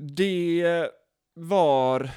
[0.00, 0.90] Det
[1.34, 2.10] var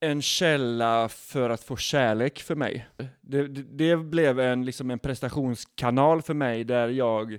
[0.00, 2.88] en källa för att få kärlek för mig.
[3.20, 7.32] Det, det, det blev en, liksom en prestationskanal för mig där jag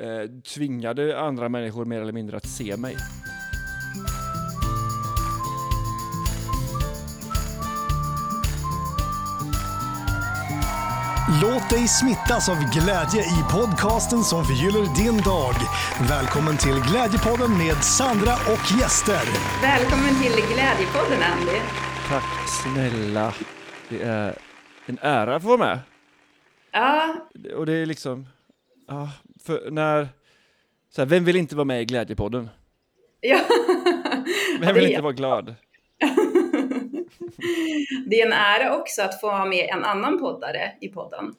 [0.00, 2.96] eh, tvingade andra människor mer eller mindre att se mig.
[11.42, 15.54] Låt dig smittas av glädje i podcasten som förgyller din dag.
[16.08, 19.24] Välkommen till Glädjepodden med Sandra och gäster.
[19.62, 21.58] Välkommen till Glädjepodden Andy.
[22.08, 23.34] Tack snälla.
[23.88, 24.38] Det är
[24.86, 25.78] en ära att få vara med.
[26.72, 27.14] Ja,
[27.56, 28.26] Och det är liksom,
[28.88, 29.10] ja,
[29.44, 30.08] för när,
[30.94, 32.48] så här, vem vill inte vara med i Glädjepodden?
[33.20, 33.40] ja.
[34.60, 35.54] Vem vill inte vara glad?
[38.06, 41.34] Det är en ära också att få ha med en annan poddare i podden.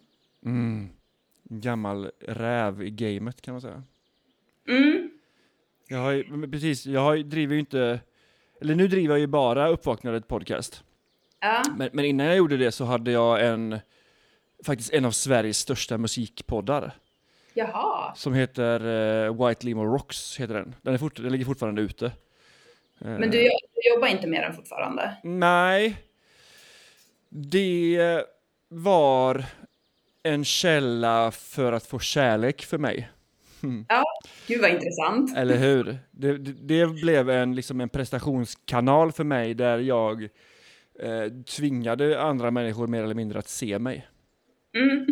[0.46, 0.90] Mm.
[1.44, 3.84] Gammal räv i gamet kan man säga.
[4.68, 5.10] Mm.
[5.88, 8.00] Jag har precis, jag har, driver ju inte,
[8.62, 10.84] eller nu driver jag ju bara Uppvaknandet podcast.
[11.40, 13.80] Ja, Men, men innan jag gjorde det så hade jag en,
[14.66, 16.92] faktiskt en av Sveriges största musikpoddar.
[17.54, 18.16] jaha.
[18.16, 18.80] Som heter
[19.26, 20.76] eh, White Limo Rocks, heter den.
[20.82, 22.12] Den, är fort, den ligger fortfarande ute.
[23.02, 23.38] Eh, Men du,
[23.76, 25.18] du jobbar inte med den fortfarande?
[25.24, 25.98] Nej.
[27.30, 28.24] Det
[28.70, 29.46] var
[30.24, 33.10] en källa för att få kärlek för mig.
[33.90, 34.04] Ja,
[34.48, 35.38] gud vad intressant.
[35.38, 35.98] Eller hur?
[36.12, 40.24] Det, det, det blev en, liksom en prestationskanal för mig där jag
[41.00, 44.08] eh, tvingade andra människor mer eller mindre att se mig.
[44.76, 45.08] Mm.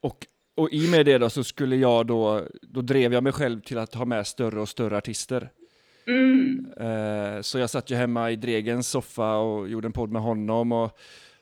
[0.00, 3.32] Och, och i och med det då så skulle jag då, då drev jag mig
[3.32, 5.50] själv till att ha med större och större artister.
[6.06, 6.72] Mm.
[6.76, 10.72] Eh, så jag satt ju hemma i Dregens soffa och gjorde en podd med honom
[10.72, 10.98] och,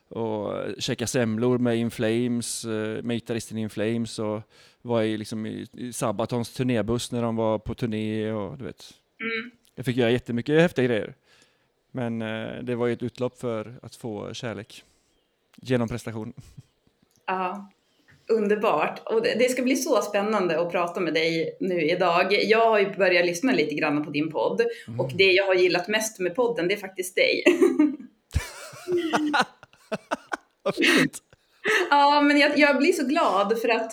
[0.09, 4.43] och käkade semlor med In Flames, eh, med gitarristen In Flames och
[4.83, 8.95] var i, liksom i, i Sabatons turnébuss när de var på turné och du vet.
[9.21, 9.51] Mm.
[9.75, 11.15] Jag fick göra jättemycket häftiga grejer.
[11.91, 14.85] Men eh, det var ju ett utlopp för att få kärlek.
[15.57, 16.33] Genom prestation.
[17.27, 17.71] Ja,
[18.29, 19.03] underbart.
[19.05, 22.27] Och det, ska bli så spännande att prata med dig nu idag.
[22.31, 24.63] Jag har ju börjat lyssna lite grann på din podd
[24.99, 27.45] och det jag har gillat mest med podden, det är faktiskt dig.
[30.63, 31.19] Vad fint!
[31.91, 33.93] Ja, men jag, jag blir så glad för att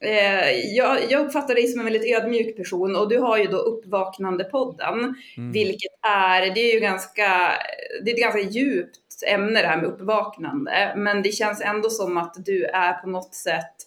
[0.00, 3.58] eh, jag, jag uppfattar dig som en väldigt ödmjuk person och du har ju då
[3.58, 5.14] Uppvaknande-podden,
[5.52, 7.52] vilket är, det är ju ganska,
[8.04, 12.16] det är ett ganska djupt ämne det här med uppvaknande, men det känns ändå som
[12.16, 13.86] att du är på något sätt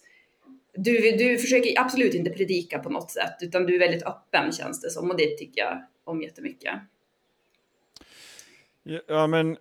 [0.74, 4.80] du, du försöker absolut inte predika på något sätt, utan du är väldigt öppen känns
[4.80, 6.74] det som och det tycker jag om jättemycket.
[9.06, 9.56] Ja, men...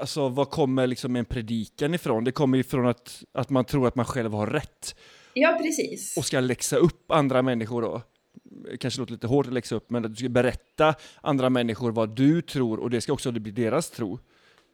[0.00, 2.24] Alltså, vad kommer liksom en predikan ifrån?
[2.24, 4.96] Det kommer ifrån att, att man tror att man själv har rätt
[5.34, 6.16] Ja, precis.
[6.16, 8.02] och ska läxa upp andra människor då.
[8.80, 12.16] Kanske låter lite hårt att läxa upp, men att du ska berätta andra människor vad
[12.16, 14.18] du tror och det ska också bli deras tro.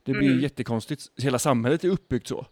[0.02, 0.40] Det blir Mm.
[0.42, 1.10] jättekonstigt.
[1.22, 2.46] Hela samhället är uppbyggt så.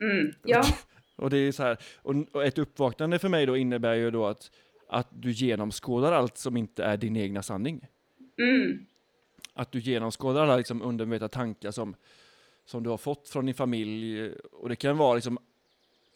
[0.00, 0.64] Mm, ja,
[1.16, 4.26] Och det är så här, och, och ett uppvaknande för mig då innebär ju då
[4.26, 4.50] att,
[4.88, 7.86] att du genomskådar allt som inte är din egna sanning.
[8.38, 8.86] mm,
[9.54, 11.94] Att du genomskådar alla liksom undermedvetna tankar som,
[12.66, 14.30] som du har fått från din familj.
[14.52, 15.38] Och det kan vara liksom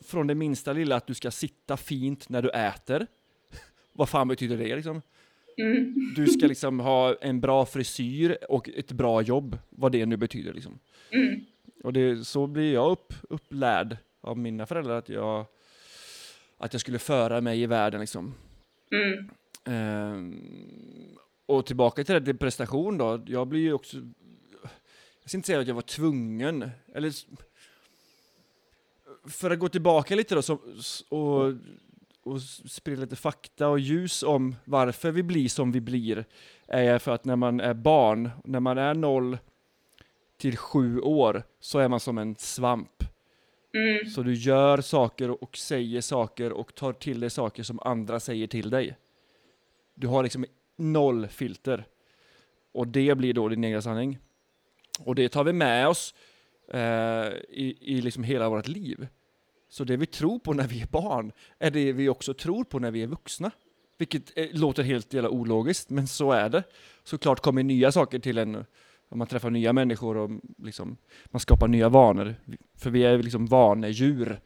[0.04, 3.06] från det minsta lilla att du ska sitta fint när du äter.
[3.98, 5.02] Vad fan betyder det liksom?
[5.56, 10.16] mm, Du ska liksom ha en bra frisyr och ett bra jobb, vad det nu
[10.16, 10.78] betyder liksom.
[11.10, 11.44] mm,
[11.84, 15.46] Och det, så blir jag upp, upplärd av mina föräldrar att jag,
[16.58, 18.34] att jag skulle föra mig i världen liksom.
[18.92, 19.30] mm,
[19.64, 21.16] Ehm,
[21.46, 23.96] och tillbaka till det till prestation då, jag blir ju också,
[25.22, 27.12] jag ska inte säga att jag var tvungen, eller
[29.28, 30.58] för att gå tillbaka lite då så,
[31.08, 31.52] och,
[32.28, 36.24] och sprida lite fakta och ljus om varför vi blir som vi blir,
[36.66, 39.38] är för att när man är barn, när man är noll
[40.36, 43.04] till sju år, så är man som en svamp.
[43.74, 48.20] mm, Så du gör saker och säger saker och tar till dig saker som andra
[48.20, 48.96] säger till dig.
[49.94, 50.44] Du har liksom
[50.76, 51.86] noll filter.
[52.72, 54.18] Och det blir då din egna sanning.
[55.00, 56.14] Och det tar vi med oss
[56.72, 59.06] eh, i, i liksom hela vårt liv.
[59.68, 62.78] Så det vi tror på när vi är barn är det vi också tror på
[62.78, 63.50] när vi är vuxna.
[63.98, 66.62] Vilket eh, låter helt jävla ologiskt, men så är det.
[67.04, 68.64] Såklart kommer nya saker till en
[69.10, 72.34] om man träffar nya människor och liksom, man skapar nya vanor.
[72.78, 74.40] För vi är liksom vanedjur.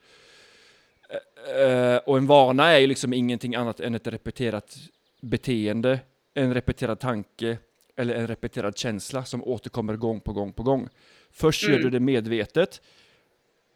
[1.56, 4.76] Eh, eh, och en vana är ju liksom ingenting annat än ett repeterat
[5.20, 6.00] beteende,
[6.34, 7.58] en repeterad tanke
[7.96, 10.88] eller en repeterad känsla som återkommer gång på gång på gång.
[11.30, 11.82] Först gör Mm.
[11.82, 12.82] du det medvetet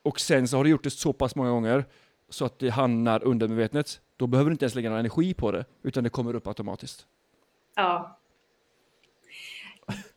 [0.06, 1.84] och sen så har du gjort det så pass många gånger
[2.30, 5.64] så att det hamnar undermedvetet Då behöver du inte ens lägga någon energi på det,
[5.82, 7.06] utan det kommer upp automatiskt.
[7.76, 8.18] Ja.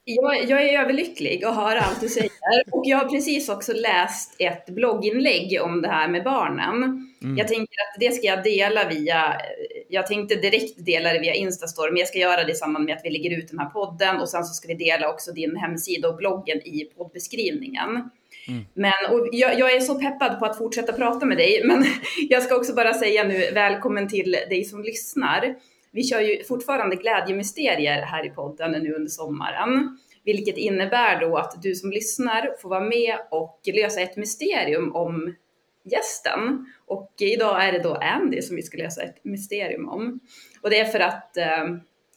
[0.04, 2.32] Jag, jag är överlycklig att höra allt du säger.
[2.72, 6.76] Och jag har precis också läst ett blogginlägg om det här med barnen.
[7.22, 7.38] Mm.
[7.38, 9.42] Jag tänker att det ska jag dela via,
[9.90, 12.96] jag tänkte direkt dela det via Instastory, men jag ska göra det i samband med
[12.96, 15.56] att vi lägger ut den här podden och sen så ska vi dela också din
[15.56, 18.10] hemsida och bloggen i poddbeskrivningen.
[18.50, 18.66] Mm.
[18.74, 21.86] Men och jag, jag är så peppad på att fortsätta prata med dig, men
[22.30, 25.56] jag ska också bara säga nu välkommen till dig som lyssnar.
[25.92, 31.62] Vi kör ju fortfarande glädjemysterier här i podden nu under sommaren, vilket innebär då att
[31.62, 35.36] du som lyssnar får vara med och lösa ett mysterium om
[35.84, 36.66] gästen.
[36.86, 40.19] Och idag är det då Andy som vi ska lösa ett mysterium om.
[40.62, 41.66] Och det är för att eh,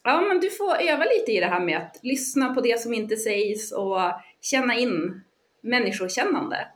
[0.04, 2.94] ja, men du får öva lite i det här med att lyssna på det som
[2.94, 4.00] inte sägs och
[4.40, 5.22] känna in
[5.62, 6.68] människokännande.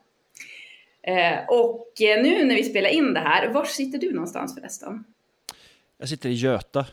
[1.02, 5.04] Eh, och nu när vi spelar in det här, var sitter du någonstans förresten?
[5.98, 6.86] Jag sitter i Göta,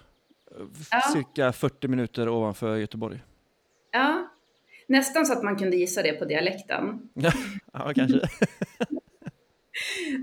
[0.92, 1.02] Ja.
[1.14, 3.20] cirka 40 minuter ovanför Göteborg.
[3.92, 4.30] Ja,
[4.88, 7.10] nästan så att man kunde gissa det på dialekten.
[7.14, 7.32] Ja,
[7.74, 8.20] ja kanske.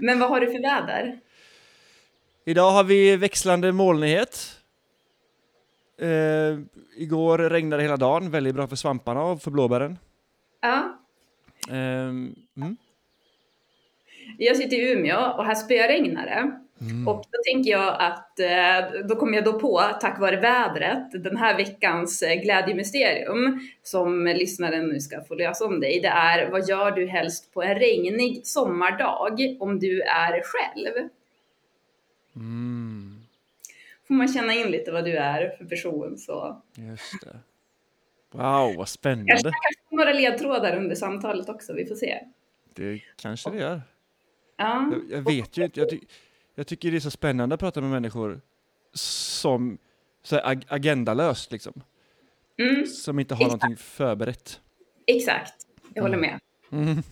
[0.00, 1.20] Men vad har du för väder?
[2.44, 4.56] Idag har vi växlande molnighet.
[5.98, 6.58] Eh,
[6.96, 9.98] igår regnade hela dagen, väldigt bra för svamparna och för blåbären.
[10.60, 10.99] Ja,
[11.68, 12.08] Eh,
[12.56, 12.76] mm.
[14.38, 16.60] jag sitter i Umeå och här spöregnar det.
[17.06, 21.36] Och då tänker jag att eh, då kommer jag då på, tack vare vädret, den
[21.36, 26.00] här veckans eh, glädjemysterium som lyssnaren nu ska få lösa om dig.
[26.00, 31.08] Det är vad gör du helst på en regnig sommardag om du är själv?
[32.36, 33.20] Mm.
[34.08, 36.62] Får man känna in lite vad du är för person så.
[36.74, 37.36] Just det.
[38.32, 39.32] Wow, vad Kanske, spännande.
[39.32, 42.18] kanske några ledtrådar under samtalet också, vi får se.
[42.74, 43.82] Det kanske det gör.
[44.56, 45.80] Ja, Jag, jag vet ju inte.
[45.80, 46.00] Jag, ty
[46.54, 48.40] jag tycker det är så spännande att prata med människor
[48.92, 49.78] som
[50.22, 51.82] så här, ag agendalöst, liksom.
[52.58, 53.62] mm, Som inte har Exakt.
[53.62, 54.60] någonting förberett.
[55.06, 55.54] exakt.
[55.94, 56.40] Jag håller med.
[56.72, 57.02] Mm.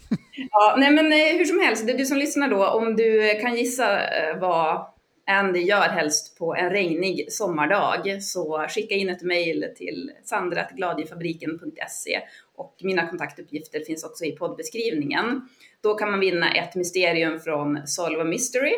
[0.50, 3.38] Ja, nej men eh, hur som helst, det är du som lyssnar då, om du
[3.41, 4.38] kan gissa eh,
[5.30, 12.20] Andy gör helst på en regnig sommardag så skicka in ett mejl till sandratgladiefabriken.se
[12.54, 15.48] och mina kontaktuppgifter finns också i poddbeskrivningen.
[15.80, 18.72] Då kan man vinna ett mysterium från Solve a Mystery.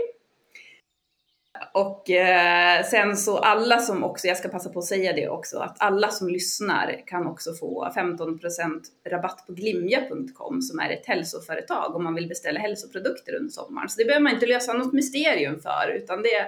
[1.73, 5.59] Och eh, sen så alla som också, jag ska passa på att säga det också,
[5.59, 11.97] att alla som lyssnar kan också få 15% rabatt på glimja.com som är ett hälsoföretag
[11.97, 13.89] om man vill beställa hälsoprodukter under sommaren.
[13.89, 16.47] Så det behöver man inte lösa något mysterium för, utan det,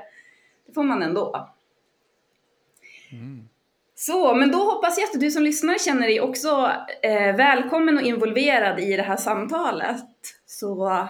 [0.67, 1.49] det får man ändå.
[3.95, 6.71] Så, men då hoppas jag att du som lyssnar känner dig också
[7.03, 10.07] eh, välkommen och involverad i det här samtalet.
[10.47, 11.09] Så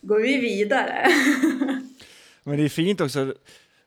[0.00, 1.06] går vi vidare.
[2.46, 3.34] Men det är fint också,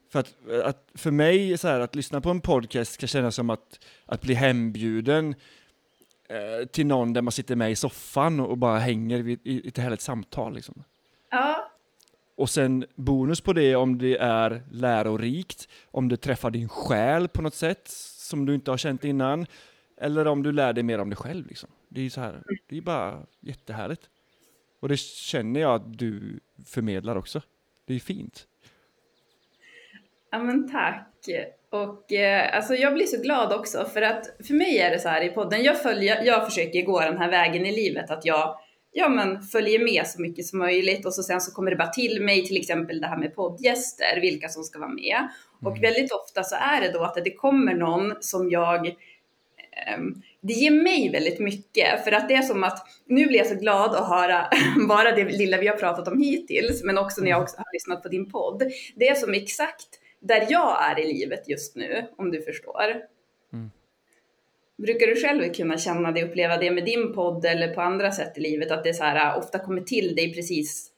[0.10, 3.50] för att, att för mig så här, att lyssna på en podcast kan kännas som
[3.50, 5.36] att, att bli hembjuden
[6.30, 9.68] eh, till någon där man sitter med i soffan och bara hänger vid, i, i
[9.68, 10.54] ett härligt samtal.
[10.54, 10.84] Liksom.
[11.32, 11.72] ja,
[12.36, 17.42] Och sen bonus på det om det är lärorikt, om det träffar din själ på
[17.42, 19.46] något sätt som du inte har känt innan,
[20.02, 21.48] eller om du lär dig mer om dig själv.
[21.48, 21.70] Liksom.
[21.90, 24.10] Det är så här, det är bara jättehärligt.
[24.80, 27.42] Och det känner jag att du förmedlar också.
[27.90, 28.48] Det är fint.
[30.32, 31.08] Ja men tack.
[31.70, 35.10] Och eh, alltså jag blir så glad också för att för mig är det så
[35.10, 38.60] här i podden, jag, följer, jag försöker gå den här vägen i livet att jag
[38.92, 41.88] ja, men följer med så mycket som möjligt och så sen så kommer det bara
[41.88, 45.30] till mig till exempel det här med poddgäster, vilka som ska vara med.
[45.62, 48.88] Och väldigt ofta så är det då att det kommer någon som jag
[49.88, 53.48] ehm, det ger mig väldigt mycket för att det är som att nu blir jag
[53.48, 54.50] så glad att höra
[54.88, 58.04] bara det lilla vi har pratat om hittills, men också när jag också har lyssnat
[58.04, 58.64] på din podd.
[58.96, 62.84] Det är som exakt där jag är i livet just nu, om du förstår.
[63.54, 63.72] Mm.
[64.78, 68.38] Brukar du själv kunna känna det, uppleva det med din podd eller på andra sätt
[68.38, 70.92] i livet, att det så här, ofta kommer till dig precis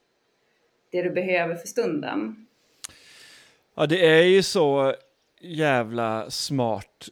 [0.92, 2.48] det du behöver för stunden?
[3.76, 4.96] Ja, det är ju så
[5.42, 7.08] jävla smart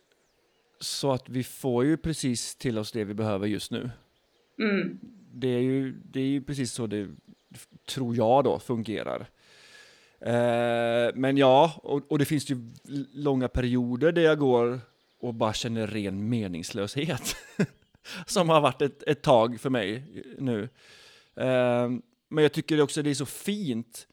[0.79, 3.89] så att vi får ju precis till oss det vi behöver just nu.
[4.59, 4.99] Mm.
[5.33, 7.07] Det är ju, det är ju precis så det,
[7.87, 9.29] tror jag då, fungerar.
[10.19, 12.57] Eh, men ja, och, och det finns ju
[13.13, 14.79] långa perioder där jag går
[15.19, 17.35] och bara känner ren meningslöshet.
[18.25, 20.03] Som har varit ett, ett tag för mig
[20.37, 20.69] nu.
[21.35, 21.89] Eh,
[22.29, 24.07] men jag tycker också det är så fint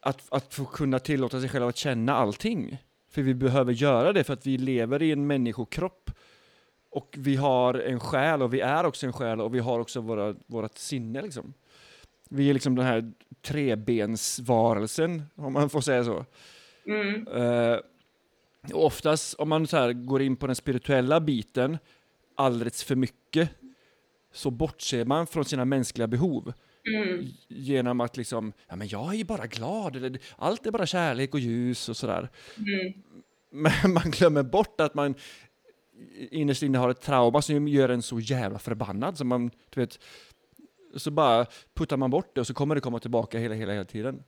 [0.00, 2.78] att, att få kunna tillåta sig själv att känna allting.
[3.12, 6.10] För vi behöver göra det för att vi lever i en människokropp.
[6.90, 10.00] Och vi har en själ och vi är också en själ och vi har också
[10.00, 11.54] våra, vårat sinne liksom.
[12.28, 16.24] Vi är liksom den här trebensvarelsen, om man får säga så.
[16.86, 17.26] Mm.
[18.72, 21.78] Och oftast om man så går in på den spirituella biten
[22.34, 23.50] alldeles för mycket
[24.32, 26.52] så bortser man från sina mänskliga behov.
[26.86, 27.26] Mm.
[27.48, 31.34] Genom att liksom, ja men jag är ju bara glad, eller allt är bara kärlek
[31.34, 32.28] och ljus och sådär.
[32.56, 32.92] Mm.
[33.50, 35.14] Men man glömmer bort att man
[36.30, 39.18] innerst inne har ett trauma som gör en så jävla förbannad.
[39.18, 39.98] Så man, du vet,
[40.96, 43.84] så bara puttar man bort det och så kommer det komma tillbaka hela, hela, hela
[43.84, 44.22] tiden.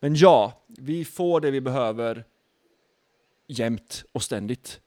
[0.00, 2.24] Men ja, vi får det vi behöver
[3.46, 4.80] jämt och ständigt.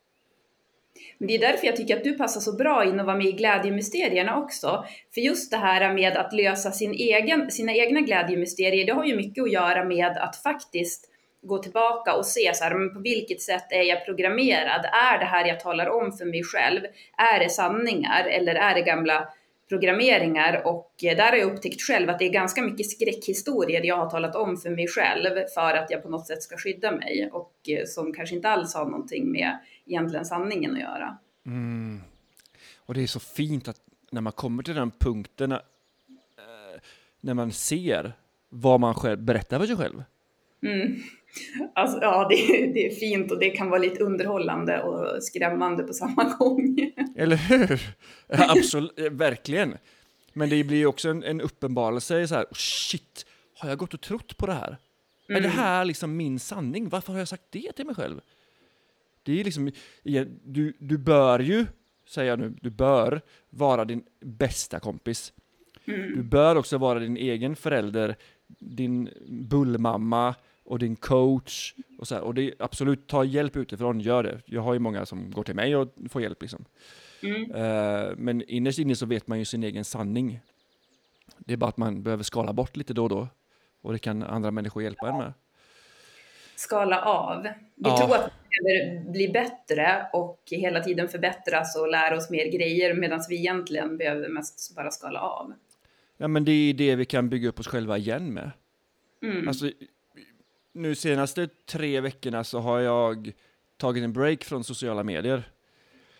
[1.21, 3.25] Men det är därför jag tycker att du passar så bra in och vara med
[3.25, 4.85] i glädjemysterierna också.
[5.13, 9.15] För just det här med att lösa sin egen, sina egna glädjemysterier, det har ju
[9.15, 11.09] mycket att göra med att faktiskt
[11.41, 14.85] gå tillbaka och se så här, men på vilket sätt är jag programmerad?
[14.85, 16.81] Är det här jag talar om för mig själv?
[17.17, 19.27] Är det sanningar eller är det gamla
[19.71, 20.61] programmeringar?
[20.65, 24.09] Och eh, där har jag upptäckt själv att det är ganska mycket skräckhistorier jag har
[24.09, 27.53] talat om för mig själv för att jag på något sätt ska skydda mig och
[27.67, 31.17] eh, som kanske inte alls har någonting med egentligen sanningen att göra.
[31.45, 32.01] Mm.
[32.77, 33.77] Och det är så fint att
[34.11, 35.59] när man kommer till den punkten, eh,
[37.21, 38.13] när man ser
[38.49, 40.03] vad man själv berättar för sig själv.
[40.63, 41.01] Mm.
[41.75, 42.35] Alltså, ja, det,
[42.73, 46.91] det är fint och det kan vara lite underhållande och skrämmande på samma gång.
[47.15, 47.81] Eller hur?
[48.27, 49.77] Absolut, verkligen.
[50.33, 53.25] Men det blir ju också en, en uppenbarelse så här, oh shit,
[53.57, 54.77] har jag gått och trott på det här?
[55.27, 55.51] Är det Mm.
[55.51, 56.89] här liksom min sanning?
[56.89, 58.21] Varför har jag sagt det till mig själv?
[59.23, 59.71] Det är liksom,
[60.43, 61.65] du, du bör ju,
[62.07, 65.33] säger jag nu, du bör vara din bästa kompis.
[65.85, 66.15] Mm.
[66.15, 68.15] Du bör också vara din egen förälder,
[68.59, 70.35] din bullmamma
[70.71, 71.73] och din coach.
[71.99, 72.21] Och, så här.
[72.21, 74.41] och det absolut, ta hjälp utifrån, gör det.
[74.45, 76.65] Jag har ju många som går till mig och får hjälp liksom.
[77.23, 77.51] Mm.
[77.51, 80.39] Eh, men innerst inne så vet man ju sin egen sanning.
[81.37, 83.27] Det är bara att man behöver skala bort lite då och då.
[83.81, 85.33] Och det kan andra människor hjälpa en med.
[86.55, 87.43] Skala av.
[87.43, 87.97] Vi Ja.
[87.97, 92.93] tror att vi behöver bli bättre och hela tiden förbättras och lära oss mer grejer
[92.93, 95.53] medan vi egentligen behöver mest bara skala av.
[96.17, 98.51] Ja men det är det vi kan bygga upp oss själva igen med.
[99.23, 99.47] Mm.
[99.47, 99.71] Alltså,
[100.73, 103.31] nu senaste tre veckorna så har jag
[103.77, 105.51] tagit en break från sociala medier.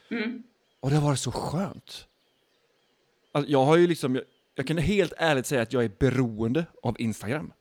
[0.09, 0.43] Mm.
[0.79, 2.07] Och det har varit så skönt.
[3.31, 4.23] Alltså, jag har ju liksom, jag,
[4.55, 7.53] jag kan helt ärligt säga att jag är beroende av Instagram.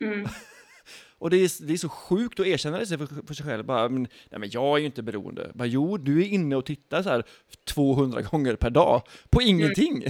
[0.00, 0.28] Mm.
[1.18, 3.64] Och det är, det är så sjukt att erkänna det för, för sig själv.
[3.64, 5.50] Bara, men, nej men jag är ju inte beroende.
[5.54, 7.24] Bara, jo, du är inne och tittar så här
[7.64, 10.04] 200 gånger per dag på ingenting.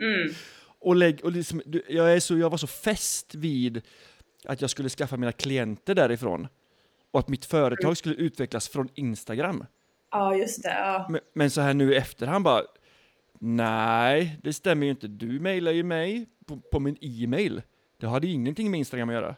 [0.00, 0.34] Mm.
[0.78, 3.82] Och, lägg, och liksom, jag, är så, jag var så fäst vid
[4.46, 6.48] att jag skulle skaffa mina klienter därifrån.
[7.10, 9.64] Och att mitt företag skulle utvecklas från Instagram.
[10.10, 10.74] Ja, just det.
[10.78, 11.06] Ja.
[11.10, 12.62] Men, men så här nu i efterhand bara,
[13.38, 15.08] nej, det stämmer ju inte.
[15.08, 17.62] Du mejlar ju mig på, på min e-mail.
[18.00, 19.36] Det hade ingenting med Instagram att göra.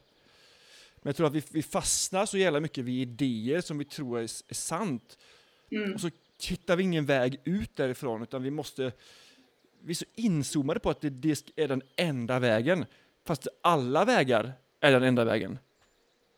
[1.03, 4.19] Men jag tror att vi, vi fastnar så jävla mycket vid idéer som vi tror
[4.19, 5.19] är, är sant.
[5.71, 5.95] Mm.
[5.95, 6.11] Och så
[6.49, 8.93] hittar vi ingen väg ut därifrån, utan vi måste...
[9.81, 12.85] Vi är så inzoomade på att det, det är den enda vägen.
[13.27, 15.59] Fast alla vägar är den enda vägen.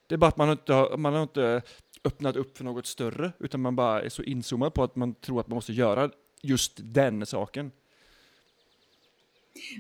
[0.07, 1.63] Det är bara att man inte har, man har inte
[2.05, 5.41] öppnat upp för något större, utan man bara är så inzoomad på att man tror
[5.41, 6.11] att man måste göra
[6.43, 7.73] just den saken.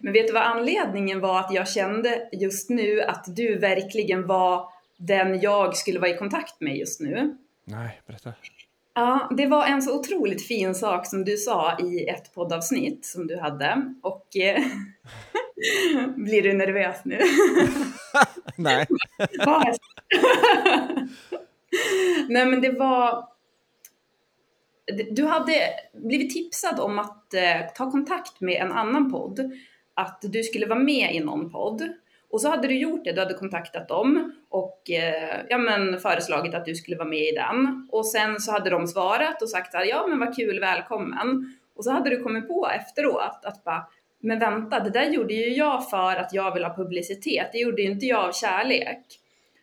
[0.02, 4.72] Men vet du vad anledningen var att jag kände just nu att du verkligen var
[4.96, 7.36] den jag skulle vara i kontakt med just nu?
[7.64, 8.32] Nej, berätta.
[9.00, 13.26] Ja, det var en så otroligt fin sak som du sa i ett poddavsnitt som
[13.26, 13.94] du hade.
[14.02, 14.64] Och eh,
[16.16, 17.16] blir du nervös nu?
[18.56, 18.86] Nej.
[22.28, 23.28] Nej men det var...
[25.10, 25.54] Du hade
[25.94, 29.52] blivit tipsad om att eh, ta kontakt med en annan podd.
[29.94, 31.92] Att du skulle vara med i någon podd.
[32.30, 36.54] Och så hade du gjort det, du hade kontaktat dem och eh, ja, men föreslagit
[36.54, 37.88] att du skulle vara med i den.
[37.92, 41.56] Och sen så hade de svarat och sagt att ja men vad kul, välkommen.
[41.76, 43.86] Och så hade du kommit på efteråt att bara,
[44.20, 47.48] men vänta, det där gjorde ju jag för att jag vill ha publicitet.
[47.52, 49.06] Det gjorde ju inte jag av kärlek.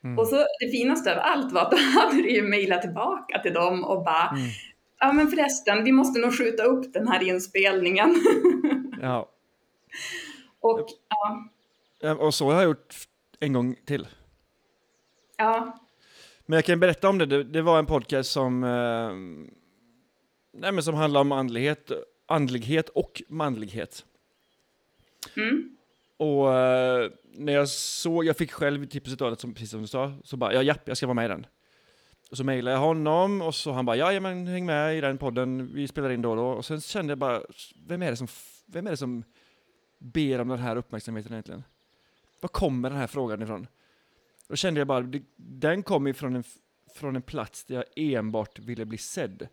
[0.04, 0.20] Mm.
[0.20, 3.54] Och så det finaste av allt var att då hade du ju mejlat tillbaka till
[3.54, 4.50] dem och bara Mm.
[5.00, 8.16] Ja men förresten, vi måste nog skjuta upp den här inspelningen.
[9.02, 9.30] Ja.
[10.60, 11.50] och Ja,
[12.20, 12.96] Och så har jag gjort
[13.40, 14.08] en gång till.
[15.38, 15.80] ja,
[16.46, 17.26] Men jag kan berätta om det.
[17.26, 19.12] Det, det var en podcast som, eh,
[20.62, 21.92] nej, men som handlar om andlighet,
[22.26, 24.06] andlighet och manlighet.
[25.36, 25.78] mm,
[26.18, 30.14] Och eh, när jag såg, jag fick själv tipset av som, precis som du sa,
[30.24, 31.46] så bara ja, japp, jag ska vara med i den.
[32.32, 35.18] Och så mejlade jag honom och så han bara ja men häng med i den
[35.18, 36.48] podden, vi spelar in då och då.
[36.48, 37.42] Och sen kände jag bara,
[37.88, 38.28] vem är det som,
[38.66, 39.24] vem är det som
[40.00, 41.64] ber om den här uppmärksamheten egentligen?
[42.40, 43.68] Var kommer den här frågan ifrån?
[44.48, 46.44] Då kände jag bara, den kom ifrån en,
[46.96, 49.48] från en plats där jag enbart ville bli sedd.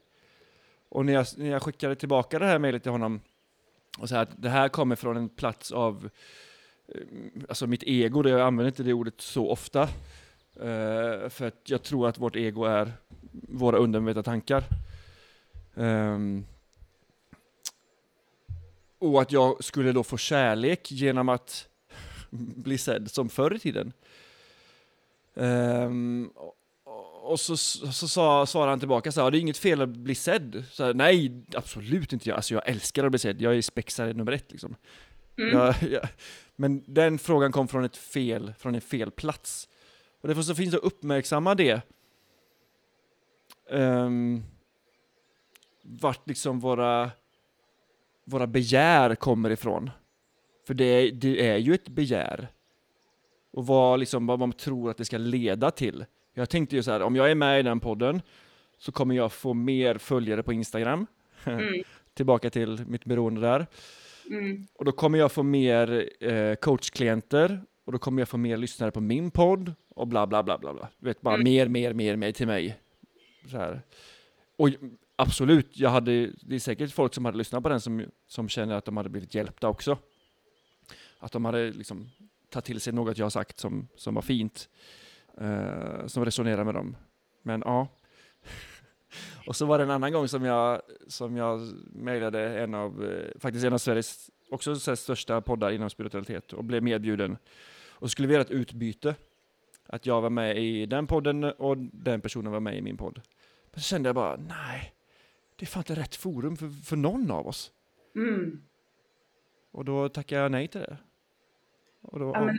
[0.89, 3.21] Och när jag, när jag skickade tillbaka det här mejlet till honom
[3.99, 6.11] och sa att det här kommer från en plats av
[6.89, 7.01] eh,
[7.49, 9.83] alltså mitt ego, det jag använder inte det ordet så ofta.
[10.57, 12.93] Eh, för att jag tror att vårt ego är
[13.49, 14.65] våra undermedvetna tankar.
[15.77, 16.47] Ehm,
[18.99, 21.69] och att jag skulle då få kärlek genom att
[22.37, 23.93] bli sedd som förr i tiden.
[25.37, 26.55] Ehm, och-
[27.27, 30.15] och så, så sa, svarade han tillbaka så här, det är inget fel att bli
[30.15, 30.65] sedd.
[30.71, 32.29] Så här, Nej, absolut inte.
[32.29, 33.41] Jag, alltså, jag älskar att bli sedd.
[33.43, 34.77] Jag är spexare nummer ett liksom.
[35.37, 36.09] Jag, jag,
[36.57, 39.69] men den frågan kom från ett fel, från en fel plats.
[40.21, 41.81] Och därför så finns det att uppmärksamma det.
[43.71, 44.45] Um,
[45.83, 47.11] vart liksom våra,
[48.25, 49.91] våra begär kommer ifrån.
[50.67, 52.49] För det, är- det är ju ett begär.
[53.53, 56.05] Och vad, liksom, vad man tror att det ska leda till.
[56.35, 58.23] Jag tänkte ju så här, om jag är med i den podden
[58.79, 61.07] så kommer jag få mer följare på Instagram.
[62.15, 63.67] Tillbaka till mitt beroende där.
[64.31, 64.67] Mm.
[64.75, 68.91] Och då kommer jag få mer eh, coachklienter och då kommer jag få mer lyssnare
[68.91, 70.89] på min podd och bla bla bla bla bla.
[70.99, 72.77] Du vet, bara mer, mer, mer, mer till mig.
[73.51, 73.83] Så här.
[74.57, 74.69] Och
[75.17, 78.75] absolut, jag hade, det är säkert folk som hade lyssnat på den som, som känner
[78.75, 79.99] att de hade blivit hjälpta också.
[81.25, 82.11] Att de hade liksom
[82.51, 84.69] tagit till sig något jag sagt som, som var fint,
[85.39, 86.97] eh, som resonerar med dem.
[87.43, 87.89] Men ja.
[89.47, 91.61] Och så var det en annan gång som jag, som jag
[91.93, 96.65] mejlade en av, eh, faktiskt en av Sveriges också så största poddar inom spiritualitet och
[96.65, 97.37] blev medbjuden.
[97.89, 99.15] Och så skulle vi göra ett utbyte.
[99.87, 103.21] Att jag var med i den podden och den personen var med i min podd.
[103.73, 104.95] Men så kände jag bara, nej,
[105.57, 107.73] det är fan inte rätt forum för, för någon av oss.
[108.15, 108.63] Mm.
[109.71, 110.97] Och då tackade jag nej till det.
[112.13, 112.59] Då, Ja, men-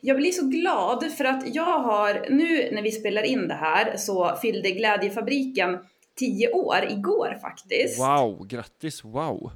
[0.00, 3.96] Jag blir så glad för att jag har, nu när vi spelar in det här
[3.96, 5.78] så fyllde Glädjefabriken
[6.18, 7.98] 10 år igår faktiskt.
[8.00, 9.50] Wow, grattis, wow.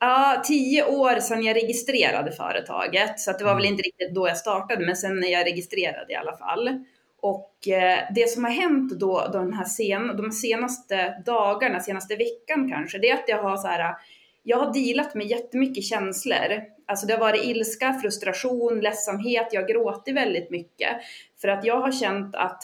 [0.00, 3.20] Ja, 10 år sedan jag registrerade företaget.
[3.20, 3.72] Så att det var väl Mm.
[3.72, 6.84] inte riktigt då jag startade, men sen när jag registrerade i alla fall.
[7.20, 12.16] Och eh, det som har hänt då, då den här sen, de senaste dagarna, senaste
[12.16, 13.94] veckan kanske, det är att jag har så här,
[14.42, 16.62] jag har dealat med jättemycket känslor.
[16.86, 20.96] Alltså det har varit ilska, frustration, ledsamhet, jag har gråtit väldigt mycket.
[21.40, 22.62] För att jag har känt att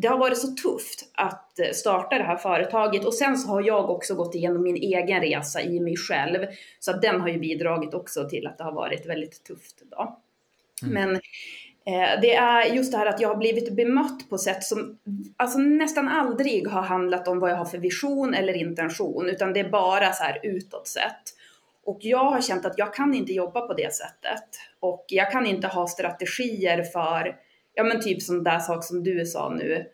[0.00, 3.62] det har varit så tufft att eh, starta det här företaget och sen så har
[3.62, 6.46] jag också gått igenom min egen resa i mig själv.
[6.80, 9.82] Så att den har ju bidragit också till att det har varit väldigt tufft.
[9.90, 10.18] Då.
[10.82, 11.20] Men eh,
[11.88, 14.98] Eh, det är just det här att jag har blivit bemött på sätt som
[15.36, 19.60] alltså, nästan aldrig har handlat om vad jag har för vision eller intention, utan det
[19.60, 21.22] är bara så här utåt sett.
[21.84, 24.44] Och jag har känt att jag kan inte jobba på det sättet.
[24.80, 27.36] Och jag kan inte ha strategier för,
[27.74, 29.86] ja men typ som där sak som du sa nu,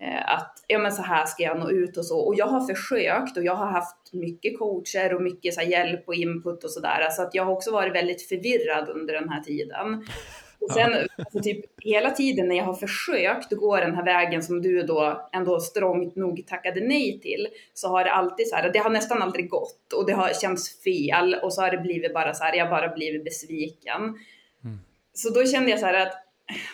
[0.00, 2.18] eh, att ja men så här ska jag nå ut och så.
[2.18, 6.14] Och jag har försökt och jag har haft mycket coacher och mycket så hjälp och
[6.14, 7.10] input och sådär.
[7.10, 10.04] Så att jag har också varit väldigt förvirrad under den här tiden.
[10.62, 14.62] Och sen alltså typ hela tiden när jag har försökt gå den här vägen som
[14.62, 18.78] du då ändå strångt nog tackade nej till, så har det alltid så här, det
[18.78, 22.34] har nästan aldrig gått och det har känts fel och så har det blivit bara
[22.34, 24.18] så här, jag har bara blivit besviken.
[25.14, 26.12] Så då kände jag så här att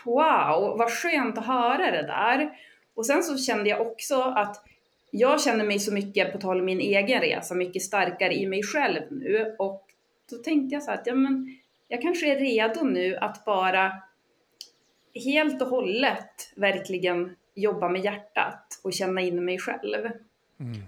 [0.04, 2.50] wow, vad skönt att höra det där.
[2.94, 4.64] Och sen så kände jag också att
[5.10, 8.62] jag känner mig så mycket, på tal om min egen resa, mycket starkare i mig
[8.62, 9.54] själv nu.
[9.58, 9.84] Och
[10.30, 11.57] då tänkte jag så här att ja, men
[11.88, 14.02] jag kanske är redo nu att bara
[15.14, 20.10] helt och hållet verkligen jobba med hjärtat och känna in mig själv.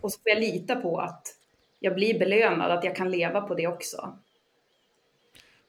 [0.00, 1.36] Och så får jag lita på att
[1.80, 4.18] jag blir belönad, att jag kan leva på det också.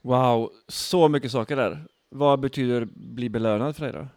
[0.02, 1.86] Wow, så mycket saker där.
[2.10, 4.08] Vad betyder bli belönad för dig då?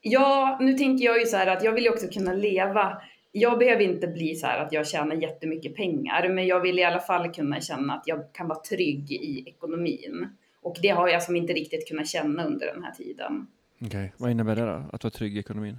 [0.00, 3.02] Ja, nu tänker jag ju så här att jag vill ju också kunna leva.
[3.36, 6.84] Jag behöver inte bli så här att jag tjänar jättemycket pengar, men jag vill i
[6.84, 10.28] alla fall kunna känna att jag kan vara trygg i ekonomin.
[10.62, 13.46] Och det har jag som inte riktigt kunnat känna under den här tiden.
[13.86, 14.82] Okej, vad innebär det då?
[14.92, 15.78] Att vara trygg i ekonomin?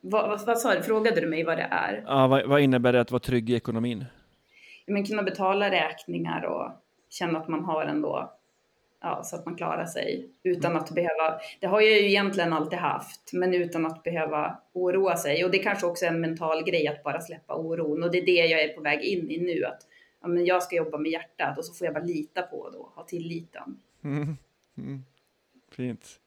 [0.00, 0.82] Vad, vad, vad sa du?
[0.82, 2.04] Frågade du mig vad det är?
[2.06, 4.04] Ja, vad, vad innebär det att vara trygg i ekonomin?
[4.86, 6.70] Men kunna betala räkningar och
[7.10, 8.32] känna att man har ändå,
[9.02, 12.78] ja, så att man klarar sig utan att behöva, det har jag ju egentligen alltid
[12.78, 15.44] haft, men utan att behöva oroa sig.
[15.44, 18.26] Och det kanske också är en mental grej att bara släppa oron och det är
[18.26, 19.80] det jag är på väg in i nu, att
[20.20, 22.86] ja, men jag ska jobba med hjärtat och så får jag bara lita på och
[22.94, 23.78] ha tilliten.
[25.70, 26.18] Fint.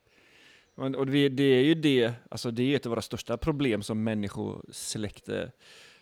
[0.76, 3.82] Men- Och vi, det är ju det, alltså det är ett av våra största problem
[3.82, 5.52] som människosläkte,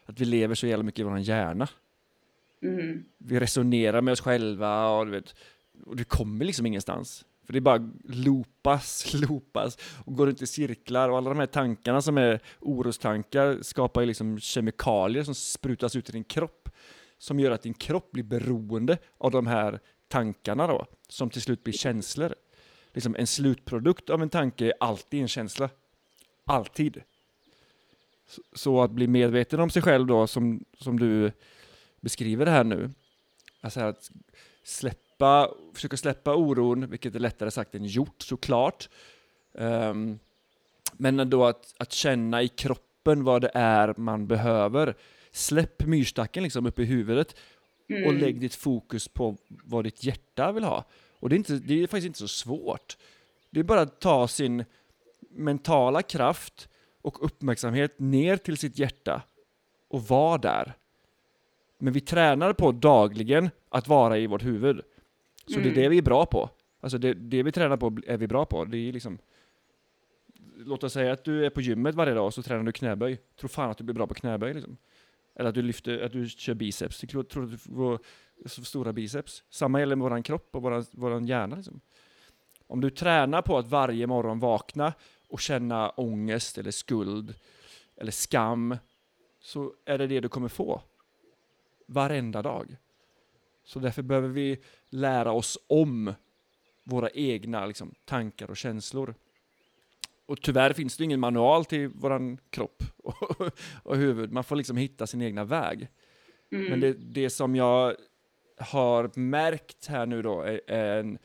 [0.06, 1.68] att vi lever så jävla mycket i vår hjärna.
[2.62, 3.06] Mm.
[3.18, 5.36] Vi resonerar med oss själva och, du vet,
[5.86, 7.26] och du kommer liksom ingenstans.
[7.46, 12.02] För det bara loopas, loopas och går runt i cirklar och alla de här tankarna
[12.02, 16.70] som är orostankar skapar ju liksom kemikalier som sprutas ut i din kropp
[17.24, 21.64] som gör att din kropp blir beroende av de här tankarna då, som till slut
[21.64, 22.36] blir känslor.
[22.94, 25.70] Liksom en slutprodukt av en tanke är alltid en känsla.
[26.46, 27.02] Alltid.
[28.28, 31.32] Så, så att bli medveten om sig själv då, som, som du
[32.02, 32.90] beskriver det här nu,
[33.62, 34.12] alltså att
[34.64, 35.00] släppa,
[35.74, 38.90] försöka släppa oron, vilket är lättare sagt än gjort såklart.
[39.52, 40.20] Um,
[40.94, 44.96] men då att, att känna i kroppen vad det är man behöver.
[45.32, 47.36] Släpp myrstacken liksom upp i huvudet
[47.90, 48.08] Mm.
[48.08, 50.84] och lägg ditt fokus på vad ditt hjärta vill ha.
[51.20, 52.98] Och det är, inte, det är faktiskt inte så svårt.
[53.50, 54.66] Det är bara att ta sin
[55.30, 56.70] mentala kraft
[57.02, 59.22] och uppmärksamhet ner till sitt hjärta
[59.88, 60.74] och vara där.
[61.78, 64.82] Men vi tränar på dagligen att vara i vårt huvud.
[65.46, 66.50] Så det är det vi är bra på.
[66.80, 68.66] Alltså det, det vi tränar på är vi bra på.
[68.66, 69.18] Det är liksom...
[70.58, 73.18] Låt oss säga att du är på gymmet varje dag och så tränar du knäböj.
[73.40, 74.78] Tro fan att du blir bra på knäböj liksom.
[75.36, 77.04] Eller att du lyfter, att du kör biceps.
[77.14, 78.00] Jag tror att du får
[78.64, 79.44] stora biceps.
[79.50, 81.82] Samma gäller med våran kropp och våran, våran hjärna liksom.
[82.68, 84.94] Om du tränar på att varje morgon vakna
[85.30, 87.36] och känna ångest eller skuld
[87.96, 88.78] eller skam
[89.40, 90.82] så är det det du kommer få.
[91.88, 92.78] Varenda dag.
[93.64, 96.14] Så därför behöver vi lära oss om
[96.84, 99.16] våra egna liksom, tankar och känslor.
[100.26, 103.52] Och tyvärr finns det ingen manual till våran kropp och,
[103.84, 104.32] och huvud.
[104.32, 105.88] Man får liksom hitta sin egna väg.
[106.52, 106.70] Mm.
[106.70, 107.96] Men det, det som jag
[108.58, 111.18] har märkt här nu då är, är en,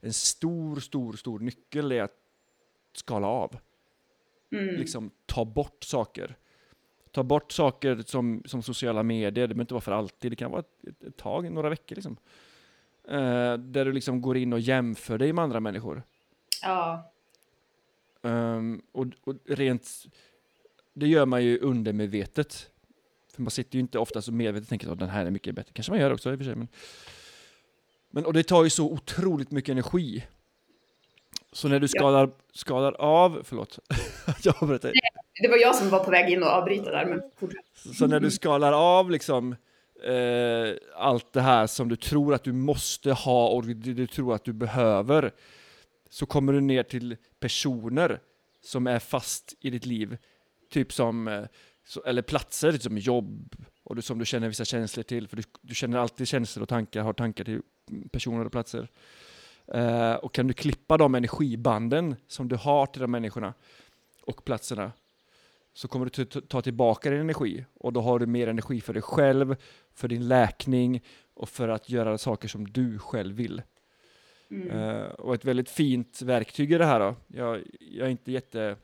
[0.00, 2.16] en stor, stor, stor nyckel är att
[2.92, 3.56] skala av.
[4.52, 4.76] Mm.
[4.76, 6.36] Liksom ta bort saker.
[7.16, 10.50] Ta bort saker som, som sociala medier, det behöver inte vara för alltid, det kan
[10.50, 12.16] vara ett, ett, tag, några veckor liksom.
[13.08, 16.02] Eh, där du liksom går in och jämför dig med andra människor.
[16.62, 17.12] Ja.
[18.22, 19.88] Ehm, och, och rent,
[20.94, 22.70] det gör man ju undermedvetet.
[23.34, 25.54] För man sitter ju inte ofta så medvetet och tänker att den här är mycket
[25.54, 25.72] bättre.
[25.72, 26.54] Kanske man gör också i och för sig.
[26.54, 26.68] Men,
[28.10, 30.24] men, och det tar ju så otroligt mycket energi.
[31.56, 33.78] Så när du skadar, skadar av, förlåt,
[34.42, 34.92] jag avbröt dig.
[35.42, 37.64] Det var jag som var på väg in och avbryta där, men fortsätt.
[37.98, 39.52] Så när du skalar av liksom
[40.04, 44.34] eh, allt det här som du tror att du måste ha och du, du tror
[44.34, 45.32] att du behöver,
[46.10, 48.20] så kommer du ner till personer
[48.62, 50.18] som är fast i ditt liv.
[50.70, 51.44] Typ som, eh,
[52.06, 55.42] eller platser, typ som jobb, och du, som du känner vissa känslor till, för du,
[55.60, 57.60] du känner alltid känslor och tankar, har tankar till
[58.12, 58.88] personer och platser.
[59.68, 63.54] Eh, och kan du klippa de energibanden som du har till de människorna
[64.22, 64.92] och platserna,
[65.74, 69.02] så kommer du ta- tillbaka din energi och då har du mer energi för dig
[69.02, 69.56] själv,
[69.94, 71.02] för din läkning
[71.34, 73.62] och för att göra saker som du själv vill.
[74.50, 74.70] Mm.
[74.70, 77.14] Eh, och ett väldigt fint verktyg i det här då.
[77.26, 78.76] Jag, jag är inte jätte...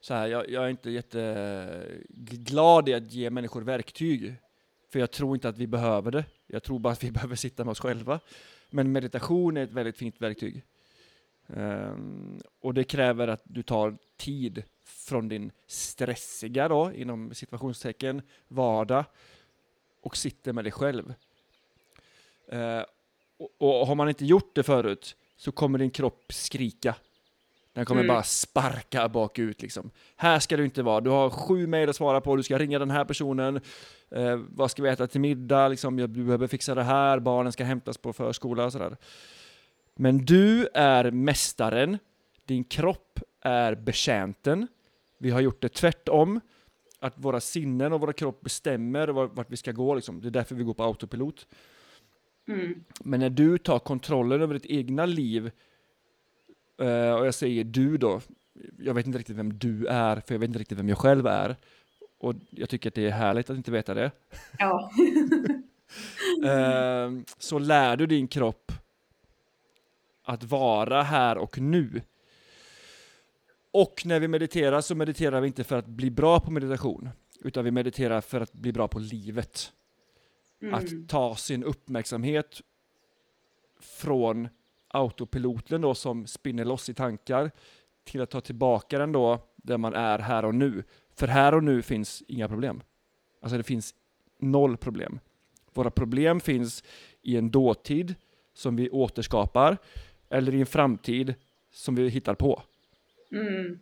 [0.00, 4.34] Så här, jag, jag är inte jätteglad i att ge människor verktyg.
[4.92, 6.24] För jag tror inte att vi behöver det.
[6.46, 8.20] Jag tror bara att vi behöver sitta med oss själva.
[8.74, 10.62] Men meditation är ett väldigt fint verktyg.
[11.46, 19.04] Um, och det kräver att du tar tid från din stressiga då, inom situationstecken, vardag
[20.00, 21.14] och sitter med dig själv.
[22.52, 22.82] Uh,
[23.36, 26.94] och, och har man inte gjort det förut så kommer din kropp skrika.
[27.74, 28.14] Den kommer Mm.
[28.14, 29.90] bara sparka bakut liksom.
[30.16, 31.00] Här ska du inte vara.
[31.00, 32.36] Du har sju mejl att svara på.
[32.36, 33.60] Du ska ringa den här personen.
[34.10, 35.68] Eh, vad ska vi äta till middag?
[35.68, 37.18] Liksom, jag- du behöver fixa det här.
[37.18, 38.96] Barnen ska hämtas på förskola och sådär.
[39.96, 41.98] Men du är mästaren.
[42.44, 44.66] Din kropp är betjänten.
[45.18, 46.40] Vi har gjort det tvärtom.
[47.00, 49.94] Att våra sinnen och våra kropp bestämmer var- vart vi ska gå.
[49.94, 50.20] Liksom.
[50.20, 51.46] Det är därför vi går på autopilot.
[52.48, 52.84] Mm.
[53.04, 55.50] Men när du tar kontrollen över ditt egna liv,
[56.80, 58.20] eh, och jag säger du då,
[58.78, 61.26] jag vet inte riktigt vem du är, för jag vet inte riktigt vem jag själv
[61.26, 61.56] är.
[62.18, 64.10] Och jag tycker att det är härligt att inte veta det.
[64.58, 64.90] Ja.
[66.44, 68.72] Eh, så lär du din kropp
[70.24, 72.02] att vara här och nu.
[73.72, 77.10] Och när vi mediterar så mediterar vi inte för att bli bra på meditation,
[77.40, 79.72] utan vi mediterar för att bli bra på livet.
[80.62, 80.74] Mm.
[80.74, 82.60] Att ta sin uppmärksamhet
[83.80, 84.48] från
[84.94, 87.50] autopiloten då som spinner loss i tankar
[88.04, 90.84] till att ta tillbaka den då där man är här och nu.
[91.14, 92.80] För här och nu finns inga problem.
[93.42, 93.94] Alltså det finns
[94.38, 95.18] noll problem.
[95.72, 96.84] Våra problem finns
[97.22, 98.14] i en dåtid
[98.54, 99.76] som vi återskapar
[100.28, 101.34] eller i en framtid
[101.70, 102.62] som vi hittar på.
[103.32, 103.78] Mm.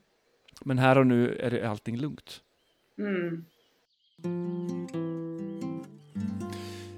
[0.65, 2.43] Men här och nu är det allting lugnt.
[2.99, 3.45] Mm.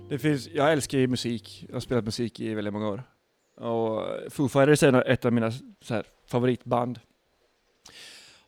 [0.09, 1.65] Det finns, jag älskar ju musik.
[1.69, 3.03] Jag har spelat musik i väldigt många år.
[3.55, 7.01] Och Foo Fighters är ett av mina så här, favoritband.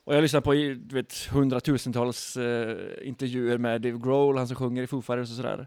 [0.04, 4.82] Och jag lyssnar på du vet, hundratusentals eh, intervjuer med Dave Grohl, han som sjunger
[4.82, 5.66] i Foo Fighters och sådär.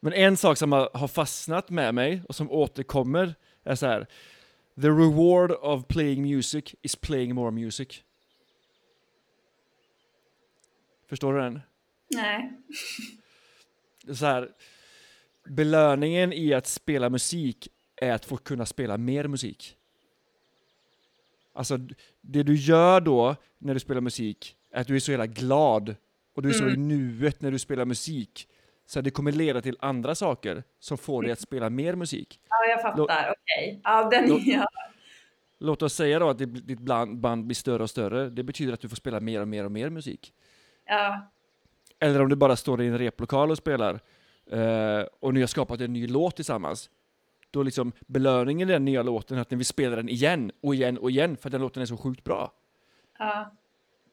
[0.00, 4.06] Men en sak som har, fastnat med mig och som återkommer är så här.
[4.80, 8.02] The reward of playing music is playing more music.
[11.08, 11.60] Förstår du den?
[12.10, 12.52] Nej.
[14.14, 14.50] Så här,
[15.44, 17.68] belöningen i att spela musik
[18.02, 19.76] är att få kunna spela mer musik.
[21.54, 21.78] Alltså,
[22.20, 25.94] det du gör då när du spelar musik är att du är så jävla glad
[26.34, 28.48] och du är så i nuet när du spelar musik.
[28.86, 32.40] Så det kommer leda till andra saker som får dig att spela mer musik.
[32.48, 33.02] Ja, jag fattar.
[33.32, 33.80] Okej.
[33.84, 34.66] Ja, den Låt- ja.
[35.58, 38.30] Låt oss säga då att ditt band blir större och större.
[38.30, 40.32] Det betyder att du får spela mer och mer och mer musik.
[40.86, 41.28] ja.
[41.98, 44.00] Eller om du bara står i en replokal och spelar
[44.50, 46.90] eh, och ni har skapat en ny låt tillsammans.
[47.52, 50.74] Då liksom belöningen i den nya låten är att ni vill spela den igen och
[50.74, 52.52] igen och igen för att den låten är så sjukt bra.
[53.18, 53.52] ja.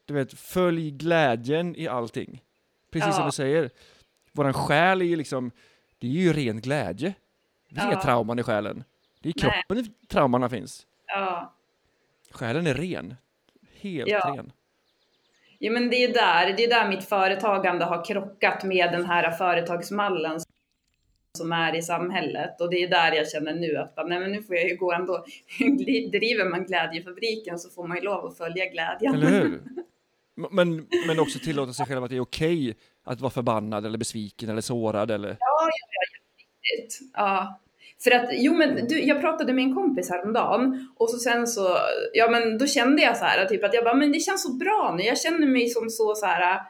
[0.04, 2.42] Du vet, följ glädjen i allting.
[2.90, 3.12] Precis Ja.
[3.12, 3.70] som du säger.
[4.32, 5.50] Våran själ är ju liksom,
[5.98, 7.14] det är ju ren glädje.
[7.68, 7.92] Det finns Ja.
[7.92, 8.84] inga trauman i själen.
[9.20, 9.64] Det är i Nej.
[9.66, 10.86] kroppen traumorna finns.
[11.06, 11.54] ja.
[12.30, 13.14] Själen är ren.
[13.80, 14.34] Helt Ja.
[14.36, 14.52] ren.
[15.58, 19.30] Ja, men det är där, det är där mitt företagande har krockat med den här
[19.30, 20.40] företagsmallen
[21.38, 22.60] som är i samhället.
[22.60, 24.92] Och det är där jag känner nu att nej, men nu får jag ju gå
[24.92, 25.24] ändå.
[26.12, 29.14] Driver man glädjefabriken så får man ju lov att följa glädjen.
[29.14, 29.62] Eller hur?
[30.50, 34.48] Men, men också tillåta sig själv att det är okej att vara förbannad eller besviken
[34.48, 35.28] eller sårad eller...
[35.28, 35.68] Ja, ja,
[36.00, 36.20] ja.
[37.14, 37.60] Ja.
[38.04, 41.76] För att, jo men du, jag pratade med en kompis häromdagen och så sen så,
[42.12, 44.52] ja men då kände jag så här, typ att jag bara, men det känns så
[44.52, 46.60] bra nu, jag känner mig som så så här,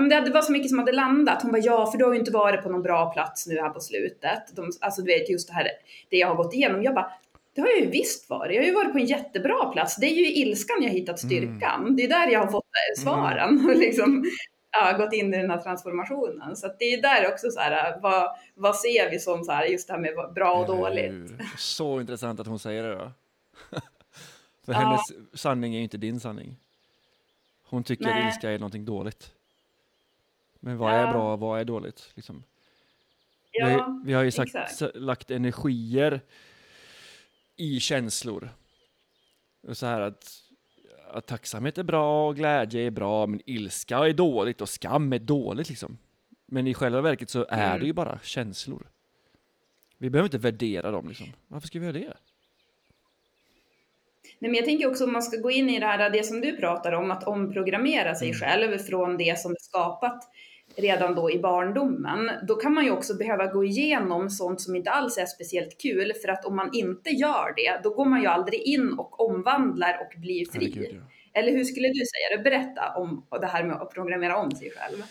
[0.00, 1.42] men det, var så mycket som hade landat.
[1.42, 3.70] Hon bara, ja för du har ju inte varit på någon bra plats nu här
[3.70, 4.56] på slutet.
[4.56, 5.68] De, alltså du vet just det här,
[6.10, 6.82] det jag har gått igenom.
[6.82, 7.12] Jag bara,
[7.54, 8.54] det har jag ju visst varit.
[8.54, 9.96] Jag har ju varit på en jättebra plats.
[9.96, 11.96] Det är ju i ilskan jag hittat styrkan.
[11.96, 13.66] Det är där jag har fått eh, svaren.
[13.70, 14.24] Och liksom,
[14.72, 16.56] ja, gått in i den här transformationen.
[16.56, 19.64] Så att det är där också så här, vad, vad ser vi som så här,
[19.64, 21.12] just det här med bra och dåligt.
[21.12, 21.38] hur?
[21.58, 23.12] Så intressant att hon säger det då.
[24.64, 24.78] För Ja.
[24.78, 25.00] hennes
[25.40, 26.56] sanning är ju inte din sanning.
[27.68, 28.26] Hon tycker Nej.
[28.26, 29.32] ilska är någonting dåligt.
[30.60, 30.96] Men vad Ja.
[30.96, 32.12] är bra och vad är dåligt?
[32.14, 32.42] Liksom.
[33.52, 34.54] vi, har, Ja, vi har ju sagt,
[34.94, 36.20] lagt energier
[37.56, 38.48] i känslor.
[39.62, 40.42] Och så här att,
[41.10, 45.18] att tacksamhet är bra och glädje är bra, men ilska är dåligt och skam är
[45.18, 45.98] dåligt liksom.
[46.46, 47.80] Men i själva verket så är Mm.
[47.80, 48.90] det ju bara känslor.
[49.98, 51.26] Vi behöver inte värdera dem liksom.
[51.48, 52.16] Varför ska vi göra det?
[54.38, 56.40] Nej, men jag tänker också om man ska gå in i det här, det som
[56.40, 58.38] du pratar om, att omprogrammera sig Mm.
[58.40, 60.24] själv från det som är skapat
[60.76, 62.30] redan då i barndomen.
[62.48, 66.12] Då kan man ju också behöva gå igenom sånt som inte alls är speciellt kul,
[66.22, 69.98] för att om man inte gör det, då går man ju aldrig in och omvandlar
[70.00, 70.72] och blir fri.
[70.74, 71.40] Herregud, ja.
[71.40, 72.42] Eller hur skulle du säga det?
[72.42, 75.02] Berätta om det här med att programmera om sig själv.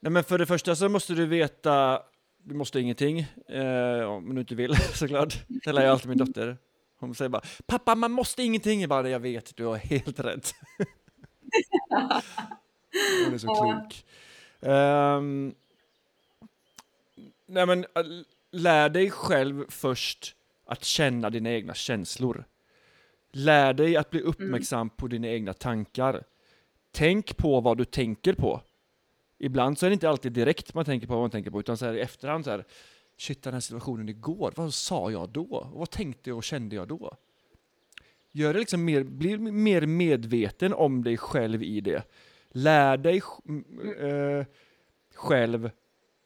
[0.00, 2.00] Nej, men för det första så måste du veta,
[2.42, 5.34] du måste ingenting, eh, om du inte vill såklart.
[5.64, 6.56] Det lär jag alltid min dotter.
[6.98, 8.80] Hon säger bara, pappa man måste ingenting.
[8.80, 10.54] Jag bara, jag vet, du har helt rätt.
[13.24, 14.04] Hon är så klok.
[14.60, 15.54] Ehm,
[17.46, 18.02] nej men, äh,
[18.50, 20.34] lär dig själv först
[20.66, 22.44] att känna dina egna känslor.
[23.32, 26.22] Lär dig att bli uppmärksam på dina egna tankar.
[26.92, 28.60] Tänk på vad du tänker på.
[29.38, 31.76] Ibland så är det inte alltid direkt man tänker på vad man tänker på, utan
[31.76, 32.64] så här i efterhand så här,
[33.16, 35.70] shit den här situationen igår, vad sa jag då?
[35.74, 37.16] Vad tänkte och kände jag då?
[38.32, 42.02] Gör det liksom mer, bli mer medveten om dig själv i det.
[42.48, 43.22] Lär dig
[44.00, 44.46] eh,
[45.14, 45.70] själv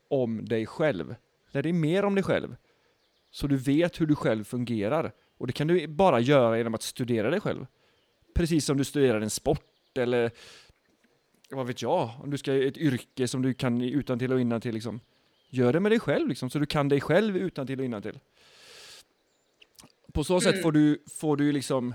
[0.09, 1.14] om dig själv.
[1.50, 2.57] Lär dig mer om dig själv.
[3.31, 5.12] Så du vet hur du själv fungerar.
[5.38, 7.66] Och det kan du bara göra genom att studera dig själv.
[8.35, 10.31] Precis som du studerar en sport eller
[11.50, 14.61] vad vet jag, om du ska ett yrke som du kan utan till och innan
[14.61, 15.00] till liksom.
[15.50, 18.02] Gör det med dig själv liksom, så du kan dig själv utan till och innan
[18.02, 18.18] till.
[20.12, 20.62] På så sätt Mm.
[20.62, 21.94] får du, får du liksom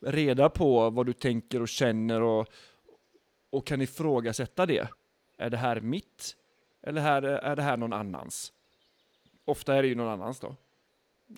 [0.00, 2.48] reda på vad du tänker och känner och,
[3.50, 4.88] och kan ifrågasätta det.
[5.36, 6.36] Är det här mitt?
[6.82, 8.52] Eller här, är det här någon annans?
[9.44, 10.56] Ofta är det ju någon annans då.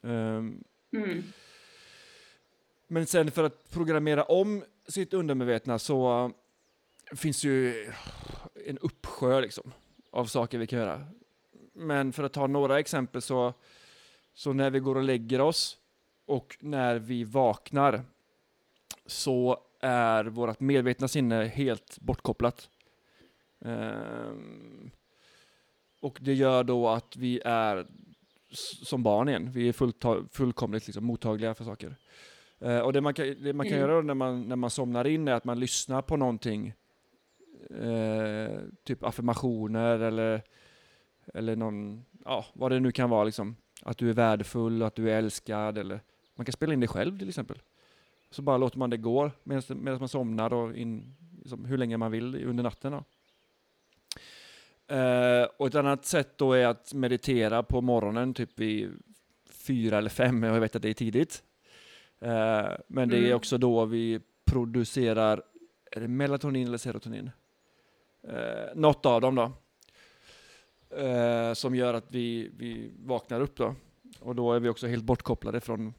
[0.02, 1.22] Ehm, Mm.
[2.86, 6.32] men sen för att programmera om sitt undermedvetna så
[7.14, 7.86] finns ju
[8.66, 9.72] en uppsjö liksom,
[10.10, 11.06] av saker vi kan göra.
[11.76, 13.54] Men för att ta några exempel så,
[14.34, 15.78] så när vi går och lägger oss
[16.26, 18.02] och när vi vaknar
[19.06, 22.70] så är vårt medvetna sinne helt bortkopplat.
[23.64, 24.90] Ehm,
[26.00, 27.86] och det gör då att vi är
[28.84, 29.50] som barn igen.
[29.52, 31.96] Vi är fullt, fullkomligt liksom, mottagliga för saker.
[32.58, 33.90] Eh, och det man kan, det man kan Mm.
[33.90, 36.72] göra när man, när man somnar in är att man lyssnar på någonting.
[37.70, 40.42] Eh, typ affirmationer eller,
[41.34, 43.56] eller någon, ja, vad det nu kan vara liksom.
[43.82, 46.00] Att du är värdefull, att du är älskad eller
[46.34, 47.58] man kan spela in det själv till exempel.
[48.30, 52.10] Så bara låter man det gå medan, man somnar och in, liksom, hur länge man
[52.10, 52.92] vill under natten.
[52.92, 53.04] Då.
[54.94, 58.92] Eh, och ett annat sätt då är att meditera på morgonen, typ vid
[59.50, 61.42] fyra eller fem, jag vet att det är tidigt.
[62.20, 63.36] Eh, men det är Mm.
[63.36, 65.42] också då vi producerar,
[65.90, 67.30] är det melatonin eller serotonin?
[68.28, 69.52] Eh, något av dem då.
[70.90, 73.74] Eh, som gör att vi, vi vaknar upp då.
[74.20, 75.94] Och då är vi också helt bortkopplade från,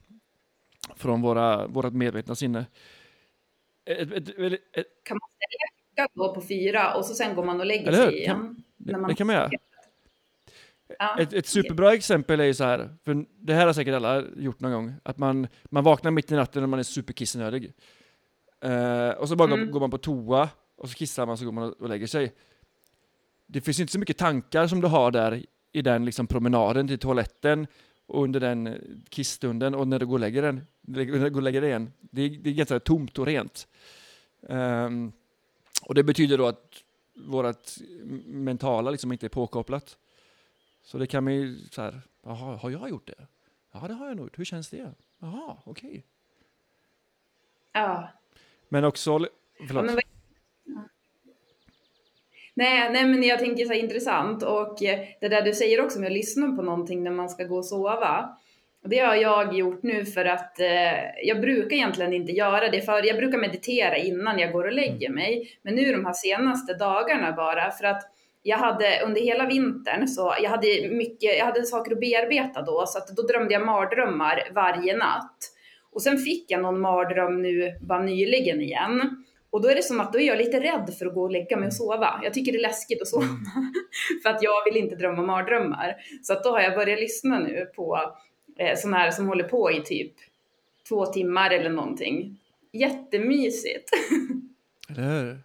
[0.96, 2.66] från våra, vårat medvetna sinne.
[3.86, 5.30] Ett, ett, ett, ett, Kan man
[5.96, 8.06] klockan då på fyra och så sen går man och lägger hur?
[8.12, 8.64] sig igen?
[8.78, 9.50] det, När man- det kan man göra.
[11.00, 14.24] Ja, Ett, ett superbra exempel är ju så här, för det här har säkert alla
[14.38, 17.74] gjort någon gång, att man, man vaknar mitt i natten när man är superkissnödig.
[18.62, 19.72] Eh, och så bara går, Mm.
[19.72, 22.34] går man på toa, och så kissar man, så går man och, och lägger sig.
[23.48, 27.00] Det finns inte så mycket tankar som du har där i den liksom promenaden till
[27.00, 27.68] toaletten,
[28.06, 28.74] och under den eh,
[29.10, 31.94] kissstunden, och när du går och lägger, den, när du går och lägger dig igen.
[32.00, 33.68] Det, är- det är ganska tomt och rent.
[34.50, 35.12] Ehm,
[35.84, 36.84] och det betyder då att
[37.16, 37.68] vårt
[38.26, 39.98] mentala liksom inte är påkopplat.
[40.84, 43.28] Så det kan man ju så här, jaha, har jag gjort det?
[43.72, 44.40] Ja, det har jag nog gjort.
[44.40, 44.94] Hur känns det?
[45.20, 46.04] Jaha, okej.
[47.74, 48.10] ja.
[48.70, 49.28] Men också, Ja,
[49.68, 49.86] förlåt.
[49.86, 50.04] men vad-
[50.64, 50.82] Ja.
[52.58, 56.00] Nej, nej, men jag tänker så här intressant och eh, det där du säger också
[56.00, 58.38] med att lyssna på någonting när man ska gå och sova.
[58.86, 63.08] Det har jag gjort nu för att eh, jag brukar egentligen inte göra det för
[63.08, 65.58] jag brukar meditera innan jag går och lägger mig.
[65.62, 68.04] Men nu de här senaste dagarna bara för att
[68.44, 72.86] jag hade under hela vintern så jag hade mycket, jag hade saker att bearbeta då
[72.88, 75.38] så att då drömde jag mardrömmar varje natt.
[75.92, 79.24] Och sen fick jag någon mardröm nu bara nyligen igen.
[79.50, 81.32] Och då är det som att då är jag lite rädd för att gå och
[81.32, 82.20] lägga mig och sova.
[82.24, 83.26] Jag tycker det är läskigt att sova.
[84.24, 85.96] för att jag vill inte drömma mardrömmar.
[86.24, 88.14] Så att då har jag börjat lyssna nu på
[88.60, 90.14] eh, sådana här som håller på i typ
[90.90, 92.40] två timmar eller någonting.
[92.72, 93.90] Jättemysigt.
[94.90, 95.40] Eller hur?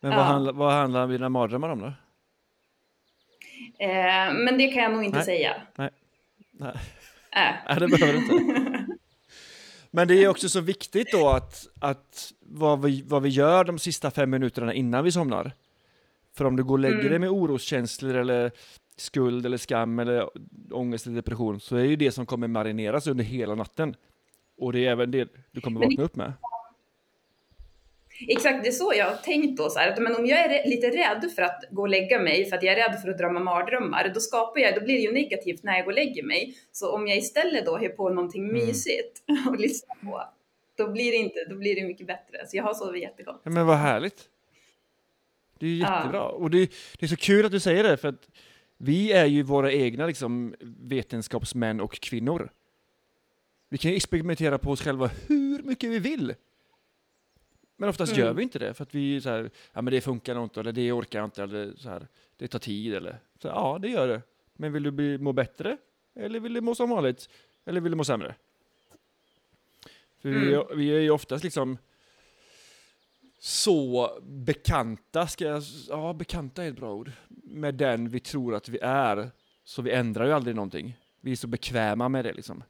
[0.00, 0.16] Men Ja.
[0.16, 1.86] vad, handlar, vad handlar dina mardrömmar om då?
[3.78, 5.24] Eh, men det kan jag nog inte Nej.
[5.26, 5.54] säga.
[5.76, 5.90] Nej.
[6.52, 6.72] Nej.
[7.32, 7.54] Äh.
[7.68, 8.77] Nej, det behöver du inte.
[9.90, 13.78] Men det är också så viktigt då att, att vad, vi, vad vi gör de
[13.78, 15.52] sista fem minuterna innan vi somnar.
[16.36, 17.10] För om du går och lägger Mm.
[17.10, 18.50] dig med oroskänslor eller
[18.96, 20.28] skuld eller skam eller
[20.72, 23.94] ångest eller depression så är ju det som kommer marineras under hela natten.
[24.58, 26.32] Och det är även det du kommer vakna upp med.
[28.28, 29.70] Exakt, det är så jag har tänkt då.
[29.70, 32.44] Så här, att, men om jag är lite rädd för att gå och lägga mig
[32.48, 35.00] för att jag är rädd för att drömma mardrömmar, då skapar jag, då blir det
[35.00, 36.54] ju negativt när jag går och lägger mig.
[36.72, 38.54] Så om jag istället då har på någonting Mm.
[38.66, 40.22] mysigt och lyssnar på,
[40.76, 42.46] då blir det inte, då blir det mycket bättre.
[42.46, 43.40] Så jag har sovit jättegott.
[43.44, 44.22] Ja, men vad härligt.
[45.58, 45.96] Det är ju Ja.
[45.98, 46.22] jättebra.
[46.22, 48.28] Och det, det är så kul att du säger det, för att
[48.78, 52.50] vi är ju våra egna liksom, vetenskapsmän och kvinnor.
[53.68, 56.34] Vi kan experimentera på oss själva hur mycket vi vill.
[57.80, 58.24] Men oftast Mm.
[58.24, 60.60] gör vi inte det, för att vi så här, ja men det funkar nog inte,
[60.60, 63.88] eller det orkar jag inte, eller så här, det tar tid, eller så, ja det
[63.88, 64.22] gör det.
[64.56, 65.76] Men vill du bli, må bättre?
[66.14, 67.28] Eller vill du må som vanligt?
[67.64, 68.34] Eller vill du må sämre?
[70.22, 71.78] För vi, är, vi är ju oftast liksom
[73.38, 78.68] så bekanta, ska jag, ja bekanta är ett bra ord, med den vi tror att
[78.68, 79.30] vi är,
[79.64, 80.96] så vi ändrar ju aldrig någonting.
[81.20, 82.62] Vi är så bekväma med det liksom.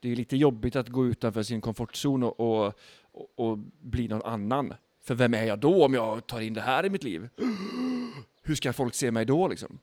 [0.00, 2.78] Det är lite jobbigt att gå utanför sin komfortzon och, och,
[3.12, 4.74] och, och bli någon annan.
[5.00, 7.28] För vem är jag då om jag tar in det här i mitt liv?
[8.42, 9.78] Hur ska folk se mig då liksom?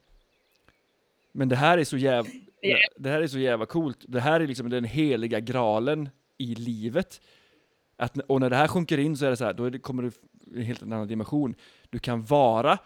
[1.31, 2.31] Men det här är så jävla,
[2.97, 4.05] det här är så jävla coolt.
[4.07, 7.21] Det här är liksom den heliga graalen i livet.
[7.95, 10.03] Att, och när det här sjunker in så är det så här, då det, kommer
[10.03, 10.11] du
[10.55, 11.55] i en helt annan dimension.
[11.89, 12.77] Du kan vara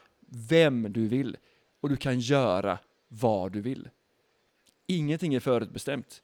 [0.50, 1.38] vem du vill
[1.82, 3.90] och du kan göra vad du vill.
[4.88, 6.22] Ingenting är förutbestämt.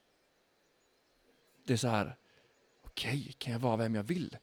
[1.66, 2.16] Det är så här,
[3.00, 4.38] okej, kan jag vara vem jag vill?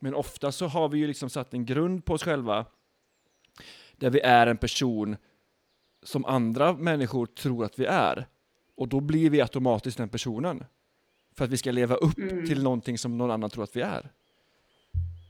[0.00, 2.66] Men ofta så har vi ju liksom satt en grund på oss själva
[3.96, 5.16] där vi är en person
[6.02, 8.26] som andra människor tror att vi är.
[8.76, 10.64] Och då blir vi automatiskt den personen.
[11.36, 12.46] För att vi ska leva upp Mm.
[12.46, 14.12] till någonting som någon annan tror att vi är.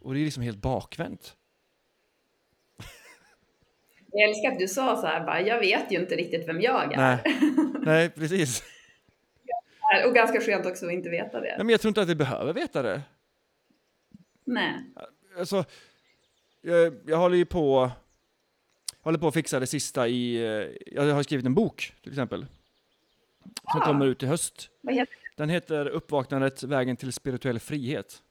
[0.00, 1.36] Och det är liksom helt bakvänt.
[4.12, 6.92] Jag älskar att du sa så här, bara, jag vet ju inte riktigt vem jag
[6.92, 6.96] är.
[6.96, 7.22] Nej,
[7.82, 8.62] nej precis.
[10.08, 11.46] Och ganska skönt också att inte veta det.
[11.48, 13.02] Nej, men jag tror inte att vi behöver veta det.
[14.44, 14.74] Nej.
[15.38, 15.64] Alltså,
[16.62, 17.90] jag, jag håller ju på...
[18.98, 22.12] Jag håller på att fixa det sista i, eh, jag har skrivit en bok till
[22.12, 22.46] exempel.
[23.72, 23.84] Som Ah.
[23.86, 24.70] kommer ut i höst.
[24.80, 28.22] Vad heter Den heter Uppvaknandet, vägen till spirituell frihet.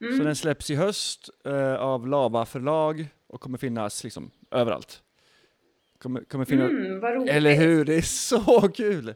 [0.00, 0.18] Mm.
[0.18, 5.02] Så den släpps i höst eh, av Lava förlag och kommer finnas liksom överallt.
[5.98, 7.84] Kommer, kommer finnas, Mm, eller hur?
[7.84, 9.14] Det är så kul!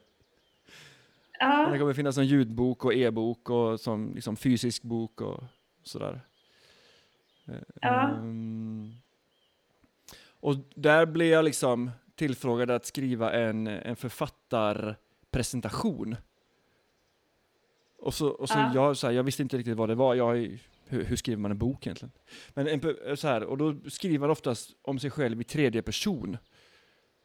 [1.38, 1.68] Ja.
[1.72, 5.44] Det kommer finnas som ljudbok och e-bok och som liksom fysisk bok och
[5.82, 6.20] sådär.
[7.80, 8.08] Ja.
[8.08, 8.92] ehm,
[10.40, 16.16] och där blev jag liksom tillfrågad att skriva en, en författarpresentation.
[17.98, 18.70] Och så, och så Ja.
[18.74, 20.14] jag, så här, jag visste inte riktigt vad det var.
[20.14, 22.12] Jag, hur, hur skriver man en bok egentligen?
[22.54, 22.80] Men en,
[23.16, 26.38] så här, och då skriver man oftast om sig själv i tredje person.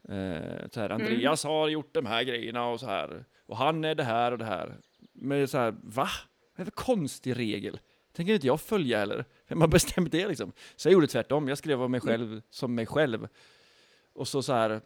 [0.09, 3.25] Eh, så här, Andreas har gjort de här grejerna och så här.
[3.45, 4.77] Och han är det här och det här.
[5.13, 6.09] Men så här, va?
[6.55, 7.79] Vad är det för konstig regel?
[8.11, 9.25] Tänker inte jag följa heller.
[9.47, 10.51] Vem har bestämt det liksom?
[10.75, 11.47] Så jag gjorde tvärtom.
[11.47, 13.27] Jag skrev om mig själv som mig själv.
[14.13, 14.81] Och så så här.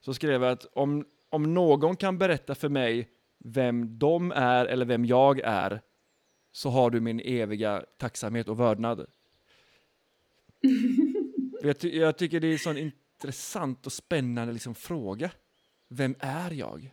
[0.00, 3.08] Så skrev jag att om, om någon kan berätta för mig
[3.38, 5.80] vem de är eller vem jag är
[6.52, 9.06] så har du min eviga tacksamhet och vördnad.
[11.62, 12.76] jag, ty jag tycker det är sån
[13.24, 15.30] intressant och spännande liksom fråga.
[15.88, 16.90] Vem är jag?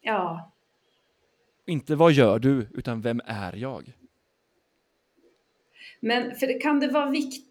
[0.00, 0.52] ja.
[1.66, 3.92] Inte vad gör du, utan vem är jag?
[6.00, 7.46] Men för kan det vara vikt,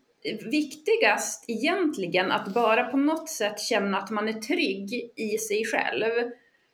[0.51, 6.31] viktigast egentligen att bara på något sätt känna att man är trygg i sig själv?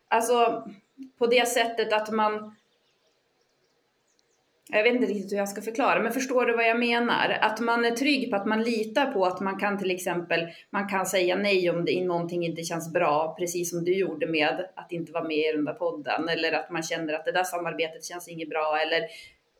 [0.07, 0.67] Alltså
[1.17, 2.55] på det sättet att man
[4.71, 7.37] jag vet inte riktigt hur jag ska förklara, men förstår du vad jag menar?
[7.41, 10.87] Att man är trygg på att man litar på att man kan till exempel, man
[10.87, 14.91] kan säga nej om det någonting inte känns bra, precis som du gjorde med att
[14.91, 18.05] inte vara med i den där podden, eller att man känner att det där samarbetet
[18.05, 19.01] känns inget bra, eller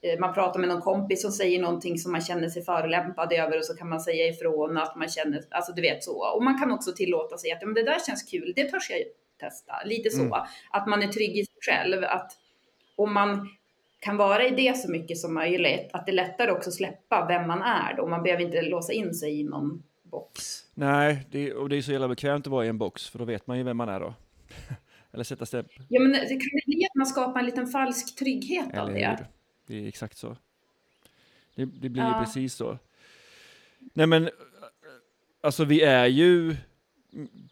[0.01, 3.57] eh, man pratar med någon kompis som säger någonting som man känner sig förolämpad över
[3.57, 6.35] och så kan man säga ifrån att man känner, alltså du vet så.
[6.35, 8.99] Och man kan också tillåta sig att men det där känns kul, det törs jag
[9.39, 9.73] testa.
[9.85, 10.21] Lite så.
[10.21, 10.39] Mm.
[10.71, 12.03] Att man är trygg i sig själv.
[12.03, 12.31] Att
[12.95, 13.49] om man
[14.01, 17.25] kan vara i det så mycket som möjligt, att det är lättare också att släppa
[17.27, 18.07] vem man är då.
[18.07, 20.59] Man behöver inte låsa in sig i någon box.
[20.73, 23.25] Nej, det, och det är så jävla bekvämt att vara i en box, för då
[23.25, 24.13] vet man ju vem man är då.
[25.13, 25.83] Eller sätta stämpel.
[25.89, 29.07] Ja, men det kan det bli att man skapar en liten falsk trygghet av det?
[29.09, 29.25] hur?
[29.67, 30.37] Det är exakt så.
[31.55, 32.21] Det, det blir ju Ja.
[32.25, 32.77] precis så.
[33.93, 34.29] Nej men,
[35.43, 36.55] alltså vi är ju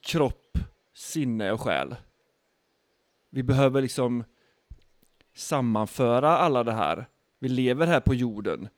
[0.02, 0.58] kropp,
[0.94, 1.96] sinne och själ.
[3.30, 4.24] Vi behöver liksom
[5.40, 7.06] sammanföra alla det här.
[7.40, 8.70] Vi lever här på jorden.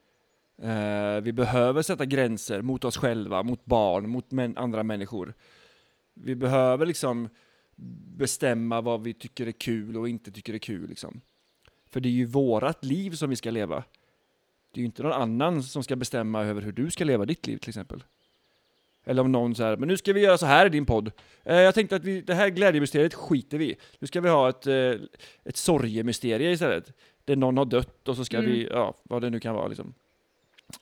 [0.62, 5.34] Eh, vi behöver sätta gränser mot oss själva, mot barn, mot män, andra människor.
[6.14, 7.30] Vi behöver liksom
[8.18, 10.90] bestämma vad vi tycker är kul och inte tycker är kul.
[10.90, 11.22] Liksom.
[11.90, 13.84] För det är ju vårat liv som vi ska leva.
[14.74, 17.48] Det är ju inte någon annan som ska bestämma över hur du ska leva ditt
[17.48, 18.04] liv till exempel.
[19.06, 21.12] Eller om någon säger, men nu ska vi göra så här i din podd.
[21.44, 23.76] Eh, jag tänkte att vi, det här glädjemysteriet skiter vi i.
[24.00, 24.94] Nu ska vi ha ett, eh,
[25.44, 26.94] ett sorgemysterie istället.
[27.26, 28.52] Där någon har dött och så ska Mm.
[28.52, 29.94] vi, ja, vad det nu kan vara liksom.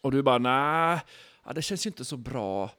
[0.01, 0.99] Och du bara, nej,
[1.45, 2.71] ja, det känns ju inte så bra.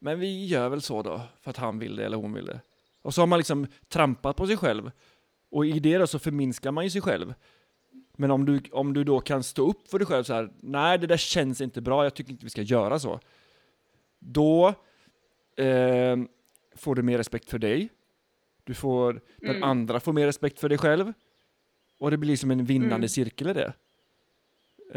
[0.00, 2.60] Men vi gör väl så då, för att han vill det eller hon vill det.
[3.02, 4.90] Och så har man liksom trampat på sig själv.
[5.50, 7.34] Och i det då så förminskar man ju sig själv.
[8.16, 10.98] Men om du, om du då kan stå upp för dig själv så här, nej
[10.98, 13.20] det där känns inte bra, jag tycker inte vi ska göra så.
[14.20, 14.68] Då
[15.56, 16.16] eh,
[16.74, 17.88] får du mer respekt för dig.
[18.64, 19.62] Du får, den Mm.
[19.62, 21.12] andra får mer respekt för dig själv.
[21.98, 23.08] Och det blir som en vinnande Mm.
[23.08, 23.72] cirkel i det.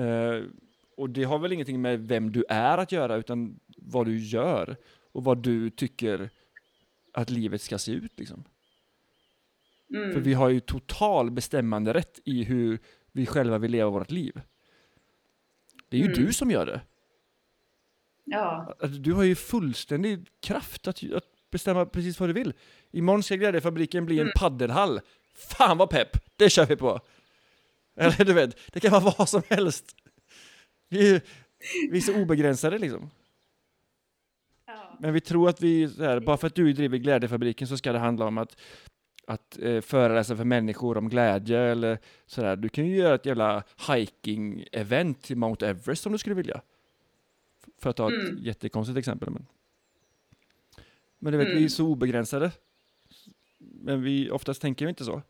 [0.03, 0.43] Eh,
[0.97, 4.75] och det har väl ingenting med vem du är att göra, utan vad du gör.
[5.11, 6.29] Och vad du tycker
[7.13, 8.43] att livet ska se ut liksom.
[9.89, 10.13] Mm.
[10.13, 12.79] För vi har ju total bestämmande rätt i hur
[13.11, 14.41] vi själva vill leva vårt liv.
[15.89, 16.25] Det är ju Mm.
[16.25, 16.81] du som gör det.
[18.23, 18.75] Ja.
[18.81, 22.53] Alltså, Du har ju fullständig kraft att, att bestämma precis vad du vill.
[22.91, 24.33] Imorgon ska glädjefabriken bli en Mm.
[24.35, 24.99] paddelhall.
[25.35, 26.17] Fan vad pepp!
[26.37, 26.99] Det kör vi på!
[27.95, 29.95] Eller du vet, det kan vara vad som helst.
[30.89, 31.21] Vi är,
[31.91, 33.09] vi är så obegränsade liksom.
[34.67, 34.97] ja.
[34.99, 37.99] Men vi tror att vi, här, bara för att du driver glädjefabriken så ska det
[37.99, 38.57] handla om att,
[39.27, 42.55] att eh, föreläsa för människor om glädje eller sådär.
[42.55, 46.61] Du kan ju göra ett jävla hiking-event till Mount Everest om du skulle vilja.
[47.83, 48.43] För att ta ett Mm.
[48.43, 49.29] jättekonstigt exempel.
[49.29, 49.45] Men,
[51.19, 51.57] men du vet, Mm.
[51.59, 52.51] vi är så obegränsade.
[53.59, 55.21] Men vi, oftast tänker vi inte så.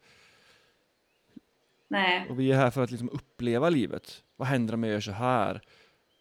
[1.88, 2.30] Nej.
[2.30, 4.24] Och vi är här för att liksom uppleva livet.
[4.36, 5.62] Vad händer om jag gör så här?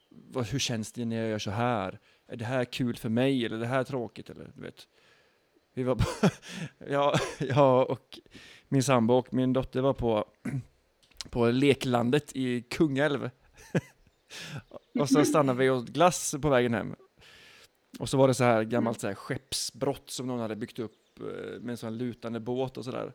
[0.08, 1.98] Vad, hur känns det när jag gör så här?
[2.26, 4.30] Är det här kul för mig eller är det här tråkigt?
[4.30, 4.88] Eller, du vet.
[5.74, 6.04] Vi var på,
[6.88, 8.18] jag, jag och
[8.68, 10.24] min sambo och min dotter var på,
[11.30, 13.30] på leklandet i Kungälv.
[14.98, 16.94] Och så stannade vi och åt glass på vägen hem.
[17.98, 21.20] Och så var det så här gammalt så här skeppsbrott som någon hade byggt upp
[21.20, 23.12] eh, med en sån lutande båt och sådär.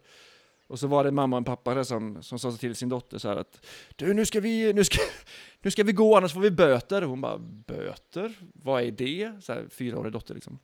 [0.67, 3.27] Och så var det mamma och pappa där som, som sa till sin dotter så
[3.27, 3.65] här att
[3.95, 4.97] Du, nu ska vi, nu ska,
[5.61, 7.03] nu ska vi gå annars får vi böter.
[7.03, 8.33] Och hon bara, böter?
[8.53, 9.31] Vad är det?
[9.41, 10.59] Så här, fyraårig dotter liksom.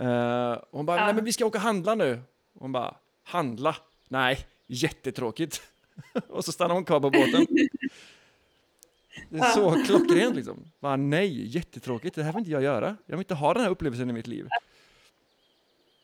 [0.00, 1.04] Uh, hon bara, Ja.
[1.04, 2.20] nej men vi ska åka och handla nu.
[2.58, 3.76] Hon bara, handla?
[4.08, 5.62] Nej, jättetråkigt.
[6.28, 7.46] och så stannar hon kvar på båten.
[9.30, 10.64] Det är så klockrent liksom.
[10.80, 12.96] Bara, nej, jättetråkigt, det här vill inte jag göra.
[13.06, 14.48] Jag vill inte ha den här upplevelsen i mitt liv.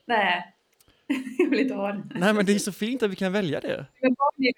[0.06, 0.54] Nej,
[1.38, 2.02] jag vill inte ha det.
[2.14, 3.86] Nej men det är så fint att vi kan välja det.
[4.00, 4.52] Men barn är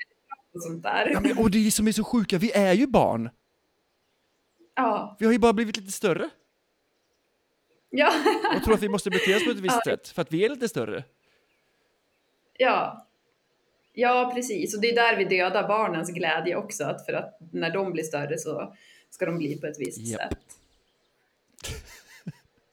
[0.52, 1.08] på sånt där.
[1.12, 3.30] Ja, men, och det är som är så sjuka, vi är ju barn.
[4.74, 5.16] Ja.
[5.18, 6.30] Vi har ju bara blivit lite större
[7.90, 8.12] Ja.
[8.56, 10.48] och tror att vi måste bete oss på ett visst sätt för att vi är
[10.48, 11.04] lite större.
[12.58, 13.05] ja.
[13.98, 14.74] Ja, precis.
[14.74, 16.84] Och det är där vi dödar barnens glädje också.
[16.84, 18.74] Att för att när de blir större så
[19.10, 20.20] ska de bli på ett visst Japp.
[20.20, 20.38] sätt.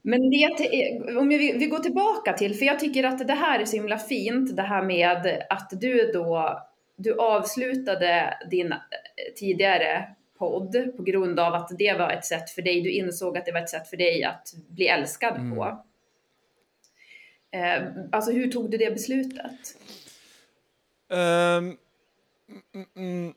[0.01, 3.59] Men det, till- om vi, vi går tillbaka till, för jag tycker att det här
[3.59, 6.61] är så himla fint, det här med att du då,
[6.95, 8.78] du avslutade din eh,
[9.36, 10.07] tidigare
[10.38, 13.51] podd på grund av att det var ett sätt för dig, du insåg att det
[13.51, 15.55] var ett sätt för dig att bli älskad Mm.
[15.55, 15.84] på.
[17.51, 19.78] Eh, alltså hur tog du det beslutet?
[21.14, 21.78] Ehm,
[22.74, 23.34] mm, mm,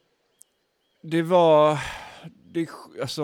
[1.03, 1.79] det var,
[2.45, 2.69] det,
[3.01, 3.23] alltså,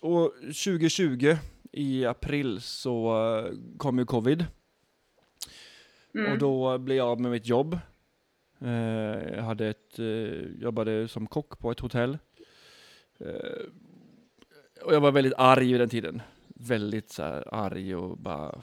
[0.00, 1.36] år 2020
[1.72, 4.46] i april så eh, kom ju covid.
[6.14, 6.32] Mm.
[6.32, 7.78] Och då blev jag av med mitt jobb.
[8.60, 8.70] Eh,
[9.34, 12.18] jag hade ett, eh, jobbade som kock på ett hotell.
[14.84, 16.22] Och jag var väldigt arg vid den tiden.
[16.48, 17.22] Väldigt så
[17.52, 18.62] arg och bara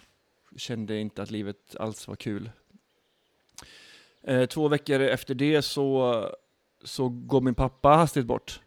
[0.58, 2.50] kände inte att livet alls var kul.
[4.24, 6.26] Eh, två veckor efter det så,
[6.84, 8.62] så går min pappa hastigt bort.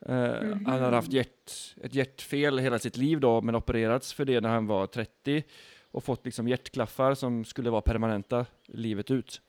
[0.00, 0.14] Eh,
[0.66, 1.52] Han har haft hjärt,
[1.82, 5.42] ett hjärtfel hela sitt liv då, men opererats för det när han var 30
[5.90, 9.40] och fått liksom hjärtklaffar som skulle vara permanenta livet ut.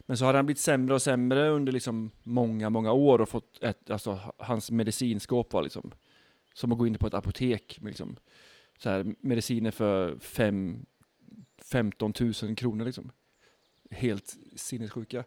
[0.00, 3.62] Men så har han blivit sämre och sämre under liksom många, många år och fått
[3.62, 5.90] ett, alltså hans medicinskåp var liksom
[6.54, 8.16] som att gå in på ett apotek med liksom
[8.78, 10.86] så här mediciner för fem,
[11.62, 12.12] 15
[12.42, 13.10] 000 kronor liksom.
[13.90, 15.24] Helt sinnessjuka.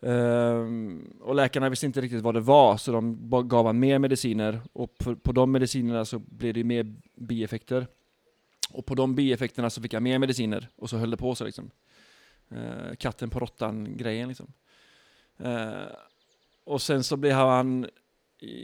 [0.00, 4.60] Um, och läkarna visste inte riktigt vad det var, så de gav han mer mediciner.
[4.72, 7.86] Och på, på de medicinerna så blev det mer bieffekter.
[8.70, 11.44] Och på de bieffekterna så fick han mer mediciner, och så höll det på så
[11.44, 11.70] liksom.
[12.52, 14.52] Uh, katten på råttan-grejen liksom.
[15.40, 15.86] Uh,
[16.64, 17.86] och sen så blev han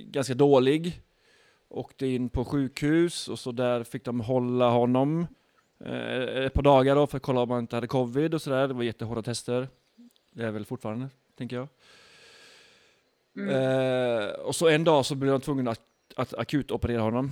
[0.05, 1.01] ganska dålig.
[1.69, 5.27] Åkte in på sjukhus och så där fick de hålla honom
[5.81, 8.69] eh, ett par dagar då för att kolla om han inte hade covid och sådär.
[8.69, 9.69] Det var jättehårda tester.
[10.33, 11.09] Det är väl fortfarande,
[11.39, 11.69] tänker jag.
[13.37, 13.49] Mm.
[13.49, 15.81] Eh, och så en dag så blev de tvungna att,
[16.17, 17.31] att akut operera honom.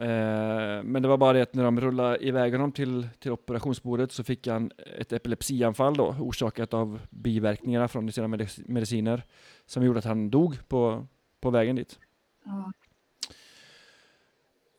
[0.00, 4.12] Eh, men det var bara det att när de rullade iväg honom till, till operationsbordet
[4.12, 9.22] så fick han ett epilepsianfall då, orsakat av biverkningarna från sina medic- mediciner,
[9.66, 11.06] som gjorde att han dog på,
[11.40, 11.98] på vägen dit.
[12.44, 12.72] Ja.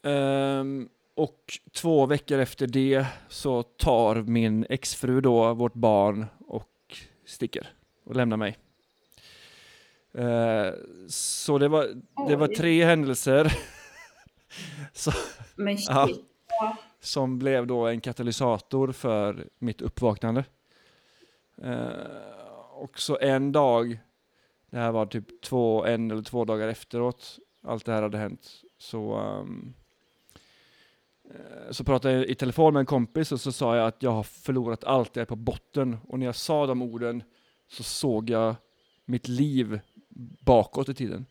[0.09, 0.89] Ehm,
[1.19, 7.73] och två veckor efter det så tar min exfru då vårt barn och sticker
[8.05, 8.57] och lämnar mig.
[10.13, 10.73] Eh,
[11.07, 11.87] så det var,
[12.27, 13.53] det var tre händelser
[14.93, 15.11] så.
[15.87, 16.77] Ja.
[16.99, 20.43] Som blev då en katalysator för mitt uppvaknande.
[21.63, 21.89] Eh,
[22.71, 23.99] och så en dag,
[24.69, 28.61] det här var typ två, en eller två dagar efteråt, allt det här hade hänt,
[28.77, 29.45] så, eh,
[31.29, 34.11] Eh, så pratade jag i telefon med en kompis och så sa jag att jag
[34.11, 35.97] har förlorat allt, jag är på botten.
[36.07, 37.23] Och när jag sa de orden
[37.67, 38.55] så såg jag
[39.05, 39.79] mitt liv
[40.41, 41.25] bakåt i tiden.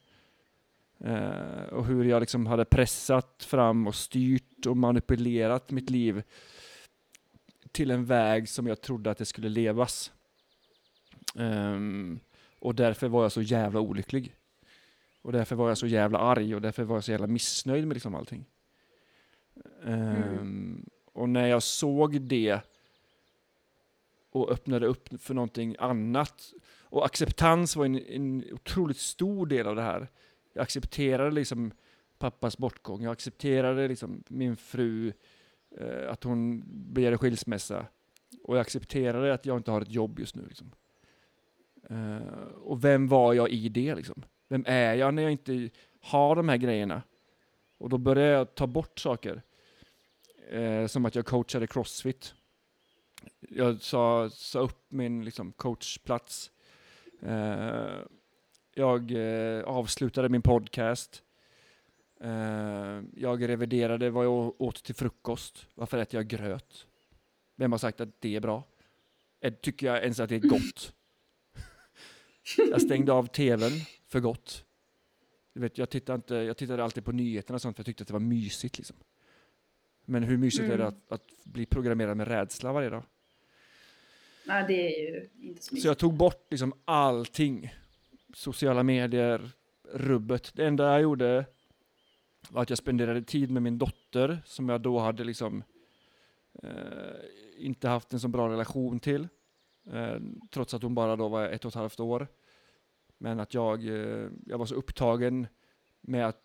[1.00, 6.22] Eh, och hur jag liksom hade pressat fram och styrt och manipulerat mitt liv
[7.72, 10.12] till en väg som jag trodde att det skulle levas.
[11.34, 12.20] Ehm,
[12.58, 14.34] och därför var jag så jävla olycklig.
[15.22, 17.94] Och därför var jag så jävla arg och därför var jag så jävla missnöjd med
[17.94, 18.44] liksom allting.
[19.84, 20.22] Mm.
[20.22, 22.60] Ehm, och när jag såg det
[24.30, 26.52] och öppnade upp för någonting annat.
[26.82, 30.08] Och acceptans var en, en otroligt stor del av det här.
[30.52, 31.72] Jag accepterade liksom
[32.18, 33.02] pappas bortgång.
[33.02, 35.12] Jag accepterade liksom min fru,
[35.78, 37.86] eh, att hon begärde skilsmässa.
[38.44, 40.46] Och jag accepterade att jag inte har ett jobb just nu.
[40.48, 40.72] Liksom.
[41.90, 44.22] Eh, och vem var jag i det liksom?
[44.48, 47.02] Vem är jag när jag inte har de här grejerna?
[47.78, 49.42] Och då började jag ta bort saker.
[50.50, 52.34] Eh, som att jag coachade crossfit.
[53.40, 56.50] Jag sa, sa upp min liksom, coachplats.
[57.22, 57.98] Eh,
[58.74, 61.22] jag eh, avslutade min podcast.
[62.20, 65.66] Eh, jag reviderade vad jag åt till frukost.
[65.74, 66.86] Varför äter jag gröt?
[67.56, 68.64] Vem har sagt att det är bra?
[69.62, 70.92] Tycker jag ens att det är gott?
[72.70, 73.72] jag stängde av tvn
[74.06, 74.64] för gott.
[75.54, 78.02] Du vet, jag, tittade inte, jag tittade alltid på nyheterna och sånt för jag tyckte
[78.02, 78.78] att det var mysigt.
[78.78, 78.96] Liksom.
[80.10, 80.86] Men hur mysigt är det Mm.
[80.88, 83.02] att, att bli programmerad med rädsla varje dag?
[84.46, 85.84] Nej, det är ju inte så Så mysigt.
[85.86, 87.74] jag tog bort liksom allting.
[88.34, 89.50] Sociala medier,
[89.92, 90.50] rubbet.
[90.54, 91.44] Det enda jag gjorde
[92.50, 95.62] var att jag spenderade tid med min dotter som jag då hade liksom
[96.62, 96.70] eh,
[97.58, 99.28] inte haft en så bra relation till.
[99.92, 100.16] Eh,
[100.50, 102.28] trots att hon bara då var ett och ett halvt år.
[103.18, 105.46] Men att jag, eh, jag var så upptagen
[106.00, 106.44] med att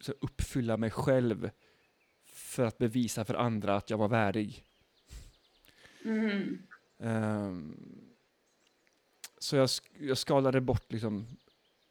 [0.00, 1.50] så uppfylla mig själv
[2.60, 4.64] för att bevisa för andra att jag var värdig.
[6.04, 6.58] Mm.
[6.98, 7.76] Ehm,
[9.38, 9.68] så jag,
[10.00, 11.26] jag skalade bort liksom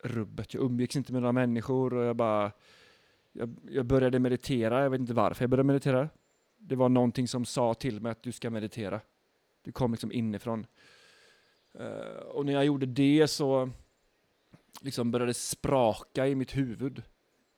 [0.03, 0.53] rubbet.
[0.53, 2.51] Jag umgicks inte med några människor och jag bara...
[3.31, 6.09] Jag, jag började meditera, jag vet inte varför jag började meditera.
[6.57, 9.01] Det var någonting som sa till mig att du ska meditera.
[9.61, 10.65] Det kom liksom inifrån.
[11.73, 13.69] Eh, och när jag gjorde det så
[14.81, 17.03] liksom började det spraka i mitt huvud.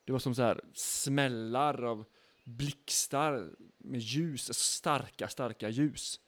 [0.06, 2.06] Det var som så här smällar av
[2.58, 6.20] blixtar med ljus, starka, starka ljus.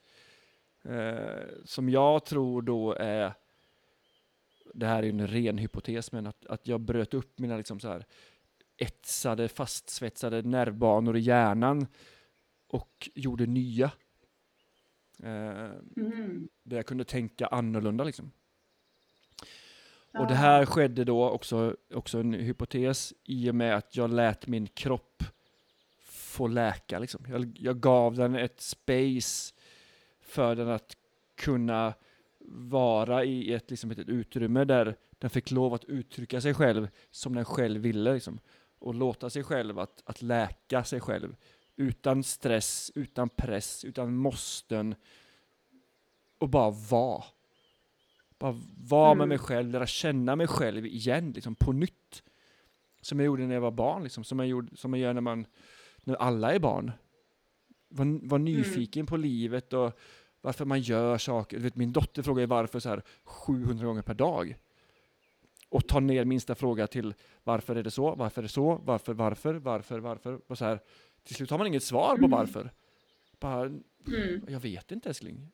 [0.82, 3.32] Eh, som jag tror då är,
[4.74, 7.80] det här är ju en ren hypotes, men att, att jag bröt upp mina liksom
[7.80, 8.06] så här
[8.76, 11.86] etsade, fastsvetsade nervbanor i hjärnan
[12.66, 13.90] och gjorde nya.
[15.22, 16.48] Eh, Mm.
[16.62, 18.30] där jag kunde tänka annorlunda liksom.
[20.18, 24.46] Och det här skedde då också, också en hypotes i och med att jag lät
[24.46, 25.22] min kropp
[26.34, 26.98] få läka.
[26.98, 27.24] Liksom.
[27.28, 29.54] Jag, jag gav den ett space
[30.20, 30.96] för den att
[31.36, 31.94] kunna
[32.48, 37.34] vara i ett, liksom ett utrymme där den fick lov att uttrycka sig själv som
[37.34, 38.14] den själv ville.
[38.14, 38.38] Liksom.
[38.78, 41.36] Och låta sig själv att, att läka sig själv.
[41.76, 44.94] Utan stress, utan press, utan måsten.
[46.38, 47.24] Och bara vara.
[48.38, 49.28] Bara vara med Mm.
[49.28, 52.22] mig själv, lära känna mig själv igen, liksom på nytt.
[53.00, 54.24] Som jag gjorde när jag var barn, liksom.
[54.24, 55.46] som, jag gjorde, som jag gör när, man,
[56.04, 56.92] när alla är barn.
[57.88, 59.98] Var, var nyfiken på livet och
[60.40, 61.58] varför man gör saker.
[61.58, 64.56] Vet, min dotter frågar varför så här 700 gånger per dag.
[65.68, 69.14] Och tar ner minsta fråga till varför är det så, varför är det så, varför,
[69.14, 70.40] varför, varför, varför.
[70.46, 70.80] Och så här,
[71.22, 72.30] till slut har man inget svar på Mm.
[72.30, 72.70] varför.
[73.40, 73.60] Bara,
[74.06, 74.44] Mm.
[74.48, 75.48] jag vet inte älskling.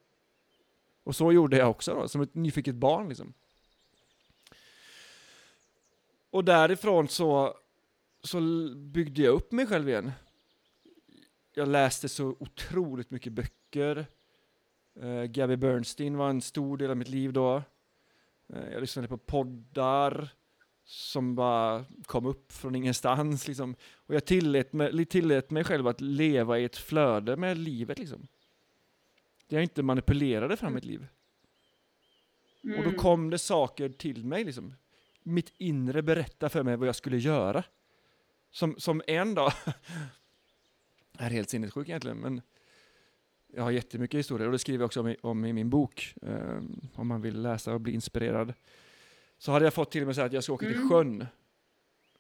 [1.03, 3.33] Och så gjorde jag också då, som ett nyfiket barn liksom.
[6.31, 7.55] Och därifrån så,
[8.23, 8.41] så
[8.77, 10.13] byggde jag upp mig själv igen.
[11.55, 14.07] Jag läste så otroligt mycket böcker.
[15.03, 17.63] Uh, Gabby Bernstein var en stor del av mitt liv då.
[18.53, 20.29] Eh, jag lyssnade på poddar
[20.85, 23.49] som bara kom upp från ingenstans.
[23.49, 23.77] Liksom.
[23.95, 27.99] Och jag tillät mig, tillät mig själv att leva i ett flöde med livet.
[27.99, 28.27] Liksom.
[29.49, 31.07] Jag inte manipulerade fram mitt liv.
[32.63, 32.97] Och då Mm.
[32.97, 34.45] kom det saker till mig.
[34.45, 34.75] Liksom.
[35.23, 37.65] Mitt inre berättade för mig vad jag skulle göra.
[38.51, 39.53] Som, som en dag,
[41.21, 42.41] är helt sinnessjuk egentligen, men
[43.53, 46.15] jag har jättemycket historier och det skriver jag också om i, om i min bok.
[46.23, 46.61] eh,
[46.95, 48.55] om man vill läsa och bli inspirerad.
[49.39, 50.89] Så hade jag fått till mig så att jag ska åka till Mm.
[50.89, 51.27] sjön.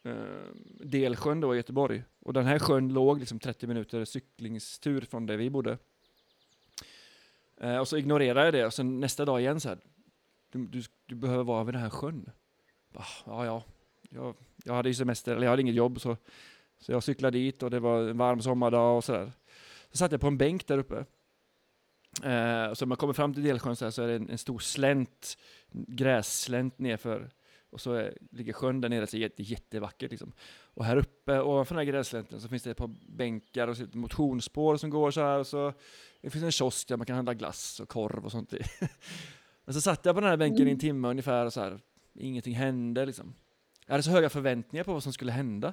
[0.06, 2.02] Uh, Delsjön då i Göteborg.
[2.20, 5.78] Och den här sjön låg liksom 30 minuter cyklingstur från där vi bodde.
[7.60, 9.78] Eh, och så ignorerade jag det och sen nästa dag igen så här.
[10.52, 12.30] Du, du, du behöver vara vid den här sjön.
[12.92, 13.64] Bara, ja, ja.
[14.10, 14.34] Jag,
[14.64, 16.16] jag hade ju semester, eller jag hade inget jobb så,
[16.80, 19.32] så jag cyklade dit och det var en varm sommardag och sådär.
[19.90, 21.04] Så satt jag på en bänk där uppe.
[22.22, 24.38] Eh, så när man kommer fram till Delsjön så, här, så är det en, en
[24.38, 25.38] stor slänt,
[25.72, 27.30] grässlänt nerför.
[27.70, 30.32] Och så är, ligger sjön där nere, så är det jätte, jättevackert liksom.
[30.62, 33.84] Och här uppe ovanför den här grässlänten så finns det ett par bänkar och så
[33.84, 35.38] ett motionsspår som går så här.
[35.38, 35.72] Och så
[36.20, 38.60] det finns en kiosk där man kan handla glass och korv och sånt i.
[39.64, 41.80] Men så satt jag på den här bänken i en timme ungefär och så här,
[42.14, 43.34] ingenting hände liksom.
[43.86, 45.72] Jag hade så höga förväntningar på vad som skulle hända.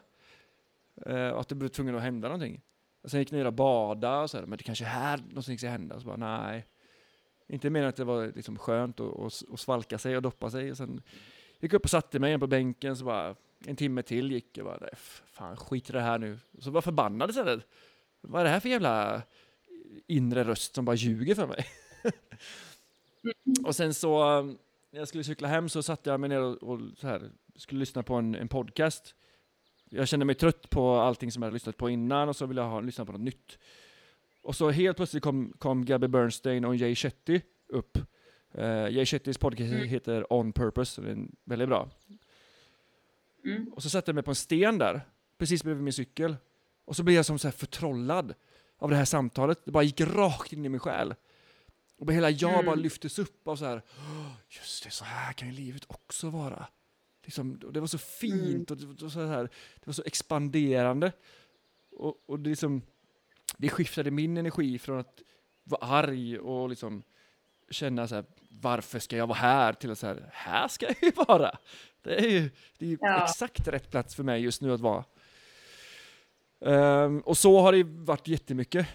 [1.05, 2.61] Eh, och att det blev tvungen att hända någonting.
[3.03, 5.57] Och sen gick ner och badade och så här, men det kanske är här någonting
[5.57, 5.99] ska hända.
[5.99, 6.65] Så bara, nej.
[7.47, 10.71] Inte mer än att det var liksom skönt att, svalka sig och doppa sig.
[10.71, 11.01] Och sen
[11.59, 13.35] gick jag upp och satte mig igen på bänken så bara,
[13.65, 14.89] en timme till gick jag bara, nej,
[15.25, 16.39] fan skit i det här nu.
[16.57, 17.67] Och så var jag förbannad istället.
[18.21, 19.21] Vad är det här för jävla
[20.07, 21.65] inre röst som bara ljuger för mig?
[23.65, 24.57] och sen så, um,
[24.91, 27.79] när jag skulle cykla hem så satte jag mig ner och, och så här, skulle
[27.79, 29.15] lyssna på en, en podcast.
[29.89, 32.61] Jag kände mig trött på allting som jag hade lyssnat på innan och så ville
[32.61, 33.57] jag ha, lyssna på något nytt.
[34.41, 37.97] Och så helt plötsligt kom, kom Gabby Bernstein och Jay Shetty upp.
[38.57, 39.87] Uh, Jay Shettys podcast Mm.
[39.87, 41.89] heter On Purpose, och den är väldigt bra.
[43.45, 43.67] Mm.
[43.73, 45.01] Och så satte jag mig på en sten där.
[45.37, 46.35] precis bredvid min cykel.
[46.85, 48.33] Och så blev jag som så här förtrollad
[48.77, 49.65] av det här samtalet.
[49.65, 51.15] Det bara gick rakt in i min själ.
[51.97, 52.65] Och hela jag Mm.
[52.65, 56.29] bara lyftes upp av så här, "Åh, just det, så här kan ju livet också
[56.29, 56.67] vara.
[57.27, 59.43] Liksom, det var så fint och det var så, här,
[59.75, 61.11] det var så expanderande.
[61.91, 62.81] Och, och det, liksom,
[63.57, 65.21] det skiftade min energi från att
[65.63, 67.03] vara arg och liksom
[67.69, 69.73] känna så här, varför ska jag vara här?
[69.73, 71.57] Till att så här, här ska jag ju vara.
[72.01, 73.23] Det är ju, det är ju Ja.
[73.23, 75.03] exakt rätt plats för mig just nu att vara.
[76.61, 78.87] Ehm, och så har det varit jättemycket.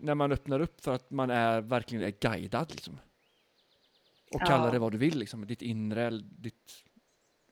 [0.00, 2.98] När man öppnar upp för att man är verkligen är guidad liksom.
[4.30, 4.46] Och Ja.
[4.46, 5.46] kalla det vad du vill liksom.
[5.46, 6.84] Ditt inre, eller ditt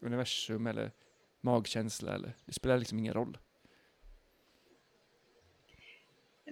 [0.03, 0.93] universum eller
[1.41, 3.39] magkänsla eller det spelar liksom ingen roll.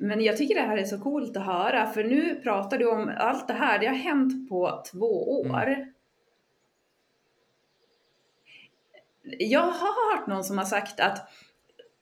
[0.00, 3.12] Men jag tycker det här är så coolt att höra, för nu pratar du om
[3.16, 5.92] allt det här, det har hänt på två år.
[9.38, 11.28] Jag har hört någon som har sagt att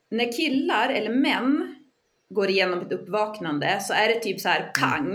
[0.09, 1.75] när killar eller män
[2.29, 5.15] går igenom ett uppvaknande så är det typ så här pang.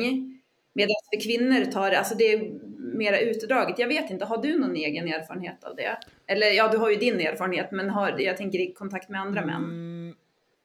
[0.74, 2.52] Medan för kvinnor tar det, alltså det
[2.98, 3.80] mera utdraget.
[3.80, 5.98] Jag vet inte, har du någon egen erfarenhet av det?
[6.28, 9.46] Eller ja, du har ju din erfarenhet, men har, jag tänker i kontakt med andra
[9.46, 9.64] män.
[9.64, 10.16] Mm,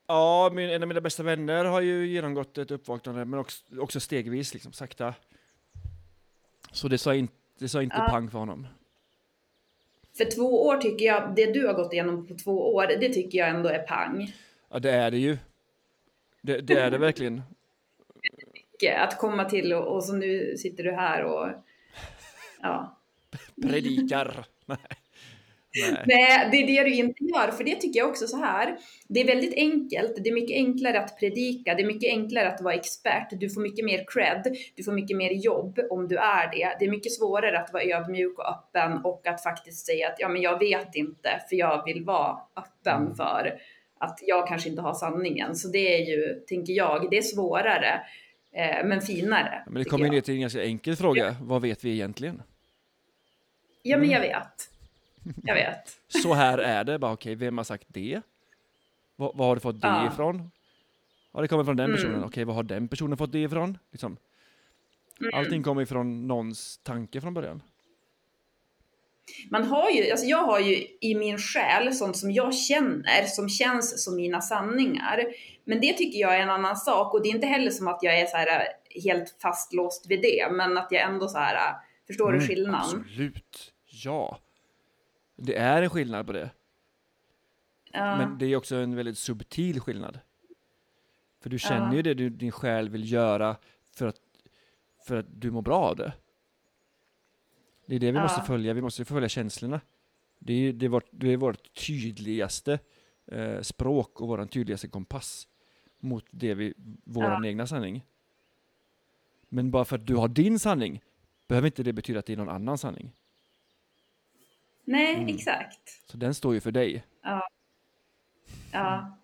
[0.07, 4.01] ja, min, en av mina bästa vänner har ju genomgått ett uppvaknande, men också, också
[4.01, 5.15] stegvis, liksom, sakta.
[6.73, 7.29] Så det sa, in,
[7.59, 8.09] det sa inte Ja.
[8.11, 8.67] pang för honom.
[10.17, 13.39] För två år tycker jag, det du har gått igenom på två år, det tycker
[13.39, 14.35] jag ändå är pang.
[14.71, 15.39] Ja, det är det ju.
[16.43, 17.43] Det, det är det verkligen.
[18.99, 21.49] Att komma till och, och så nu sitter du här och
[22.63, 22.99] ja.
[23.63, 24.47] Predikar.
[24.67, 24.79] Nej.
[25.75, 26.05] Nej.
[26.07, 28.77] Nej, det är det du inte gör, för det tycker jag också så här.
[29.09, 32.61] Det är väldigt enkelt, det är mycket enklare att predika, det är mycket enklare att
[32.61, 36.51] vara expert, du får mycket mer cred, du får mycket mer jobb om du är
[36.53, 36.77] det.
[36.79, 40.29] Det är mycket svårare att vara ödmjuk och öppen och att faktiskt säga att ja,
[40.29, 43.15] men jag vet inte, för jag vill vara öppen Mm.
[43.15, 43.59] för
[44.01, 45.57] att jag kanske inte har sanningen.
[45.57, 48.01] Så det är ju, tänker jag, det är svårare,
[48.57, 49.63] eh, men finare.
[49.67, 51.37] Men det kommer ju ner till en ganska enkel fråga.
[51.41, 52.43] Vad vet vi egentligen?
[53.83, 54.39] Ja, men jag Mm.
[54.41, 54.69] vet.
[55.45, 55.97] Jag vet.
[56.23, 56.99] Så här är det.
[56.99, 58.21] Bara okej, vem har sagt det?
[59.17, 60.07] Vad, har du fått det Ja.
[60.13, 60.51] ifrån?
[61.33, 62.15] Ja, det kommer från den personen.
[62.15, 62.25] Mm.
[62.27, 63.79] Okej, vad har den personen fått det ifrån?
[63.93, 64.17] Liksom.
[65.21, 65.35] Mm.
[65.35, 67.63] Allting kommer ifrån någons tanke från början.
[69.51, 73.49] Man har ju, alltså jag har ju i min själ sånt som jag känner, som
[73.49, 75.25] känns som mina sanningar.
[75.65, 77.99] Men det tycker jag är en annan sak och det är inte heller som att
[78.03, 81.55] jag är så här äh, helt fastlåst vid det, men att jag ändå så här,
[81.55, 81.75] äh,
[82.07, 83.01] förstår du Mm, skillnaden?
[83.07, 83.72] Absolut,
[84.05, 84.39] ja.
[85.37, 86.51] Det är en skillnad på det.
[87.93, 90.19] Ja, Men det är också en väldigt subtil skillnad.
[91.41, 91.95] För du känner Ja.
[91.95, 93.57] ju det du, din själ vill göra
[93.93, 94.21] för att,
[95.07, 96.13] för att du mår bra av det.
[97.87, 98.23] Det är det vi Ja.
[98.23, 99.81] måste följa, vi måste följa känslorna.
[100.39, 102.79] Det är, det är, vårt, det är vårt tydligaste
[103.27, 105.49] eh, språk och vår tydligaste kompass
[105.99, 106.75] mot det vi,
[107.05, 108.05] vår egna sanning.
[109.49, 111.03] Men bara för att du har din sanning
[111.49, 113.13] behöver inte det betyda att det är någon annan sanning.
[114.85, 115.29] Nej, Mm.
[115.35, 116.11] exakt.
[116.11, 117.05] Så den står ju för dig.
[118.73, 119.17] Ja,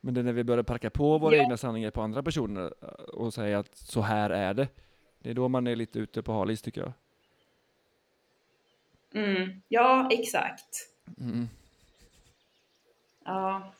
[0.00, 1.42] Men det är när vi börjar parka på våra Ja.
[1.42, 4.68] egna sanningar på andra personer eh, och säga att så här är det.
[5.18, 6.92] Det är då man är lite ute på halis tycker jag.
[9.24, 9.62] mm.
[9.68, 10.88] ja exakt.
[11.20, 11.48] Mm.
[13.24, 13.72] Ja.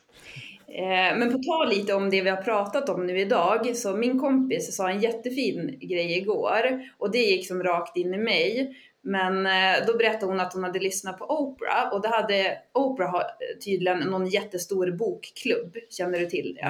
[0.67, 4.21] Eh, Men på tal lite om det vi har pratat om nu idag, så min
[4.21, 8.77] kompis sa en jättefin grej igår och det gick som rakt in i mig.
[9.03, 13.11] Men eh, då berättade hon att hon hade lyssnat på Oprah och det hade, Oprah
[13.11, 13.25] har
[13.65, 15.77] tydligen någon jättestor bokklubb.
[15.91, 16.69] Känner du till det?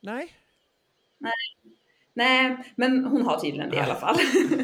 [0.00, 0.28] Nej.
[1.18, 1.38] Nej.
[2.14, 4.16] Nej, men hon har tydligen det i alla fall.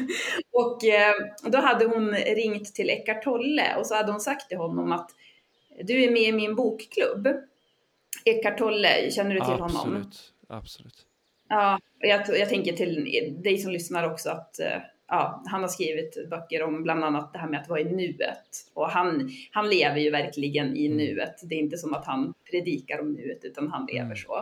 [0.52, 4.58] och eh, då hade hon ringt till Eckart Tolle och så hade hon sagt till
[4.58, 5.10] honom att
[5.82, 7.28] du är med i min bokklubb.
[8.24, 9.66] Eckart Tolle, känner du till honom?
[9.66, 10.32] Absolut.
[10.48, 11.06] Absolut.
[11.48, 16.30] Ja, jag, jag tänker till dig som lyssnar också att eh, ja, han har skrivit
[16.30, 18.48] böcker om bland annat det här med att vara i nuet.
[18.74, 21.34] Och han, han lever ju verkligen i nuet.
[21.42, 24.16] Det är inte som att han predikar om nuet, utan han lever Mm.
[24.16, 24.36] så.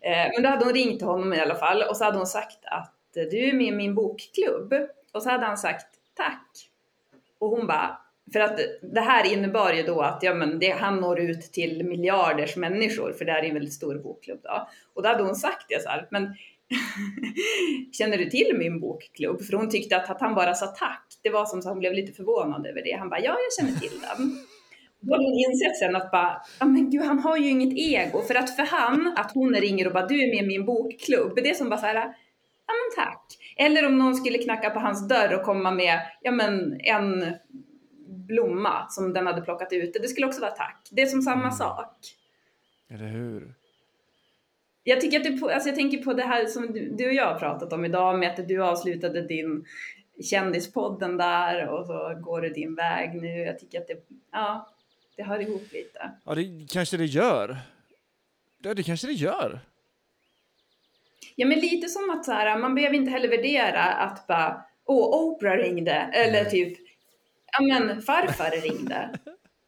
[0.00, 2.58] Eh, men då hade hon ringt honom i alla fall och så hade hon sagt
[2.64, 4.74] att eh, du är med i min bokklubb.
[5.12, 6.48] Och så hade han sagt tack.
[7.38, 7.98] Och hon bara,
[8.32, 11.84] för att det här innebar ju då att ja, men det, han når ut till
[11.84, 14.40] miljarders människor, för det här är en väldigt stor bokklubb.
[14.42, 14.68] Då.
[14.94, 16.34] Och då hade hon sagt det så här, men
[17.92, 19.42] känner du till min bokklubb?
[19.42, 21.04] För hon tyckte att, att han bara sa tack.
[21.22, 22.92] Det var som så hon blev lite förvånad över det.
[22.92, 24.38] Han bara, ja, jag känner till den.
[25.00, 28.22] Då hade hon insett sen att bara, ja men gud, han har ju inget ego.
[28.22, 31.34] För att för han, att hon ringer och bara, du är med i min bokklubb.
[31.34, 33.22] Det är som bara så här, ja men tack.
[33.56, 37.26] Eller om någon skulle knacka på hans dörr och komma med, ja men en
[38.08, 39.98] blomma som den hade plockat ute.
[39.98, 40.88] Det skulle också vara tack.
[40.90, 41.52] Det är som samma Mm.
[41.52, 41.96] sak.
[42.90, 43.54] Eller hur?
[44.84, 47.26] Jag, tycker att det, alltså jag tänker på det här som du, du och jag
[47.32, 49.64] har pratat om idag med att du avslutade din
[50.22, 53.38] kändispodden där och så går du din väg nu.
[53.38, 54.02] Jag tycker att det,
[54.32, 54.68] ja,
[55.16, 56.10] det hör ihop lite.
[56.24, 57.58] Ja, det kanske det gör.
[58.62, 59.60] Ja, det kanske det gör.
[61.36, 65.22] Ja, men lite som att så här, man behöver inte heller värdera att bara, åh,
[65.22, 66.78] Oprah ringde, eller typ,
[67.52, 69.10] ja men farfar ringde.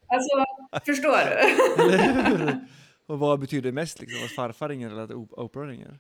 [0.07, 0.45] Alltså,
[0.85, 2.61] förstår du?
[3.07, 4.25] Och vad betyder det mest liksom?
[4.25, 5.99] Att farfar ringer eller att Oprah ringer?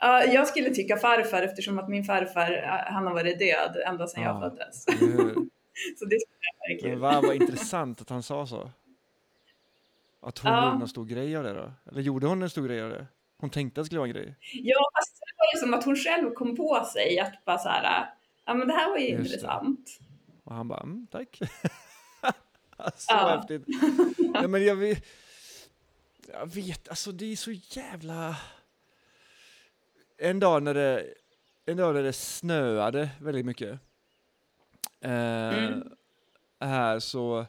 [0.00, 4.06] Ja, jag skulle tycka farfar eftersom att min farfar, eh, han har varit död ända
[4.06, 4.40] sedan jag Ja.
[4.40, 4.84] föddes.
[5.98, 6.18] Så det
[6.78, 8.70] skulle vara Men vad, intressant att han sa så.
[10.20, 10.70] Att hon Ja.
[10.72, 11.72] gjorde en stor grej av det då?
[11.90, 13.06] Eller gjorde hon en stor grej av det?
[13.38, 14.34] Hon tänkte att det skulle vara en grej.
[14.52, 17.68] Ja, fast det var ju som att hon själv kom på sig att bara så
[17.68, 18.06] här,
[18.44, 19.24] ja men det här var ju Just det.
[19.34, 19.98] intressant.
[20.44, 21.38] Och han bara, mm, tack.
[22.96, 23.28] så Ja.
[23.38, 23.64] häftigt.
[24.34, 24.76] Ja, men jag
[26.32, 28.36] jag vet, alltså det är så jävla...
[30.18, 31.14] En dag när det,
[31.66, 33.80] en dag när det snöade väldigt mycket.
[35.00, 35.88] Eh, Mm.
[36.60, 37.46] Här så...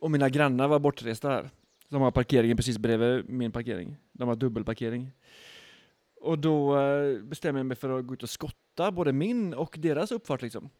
[0.00, 1.50] Och mina grannar var bortresta här.
[1.88, 3.96] De har parkeringen precis bredvid min parkering.
[4.12, 5.12] De har dubbelparkering.
[6.20, 9.76] Och då eh, bestämmer jag mig för att gå ut och skotta både min och
[9.78, 10.70] deras uppfart liksom.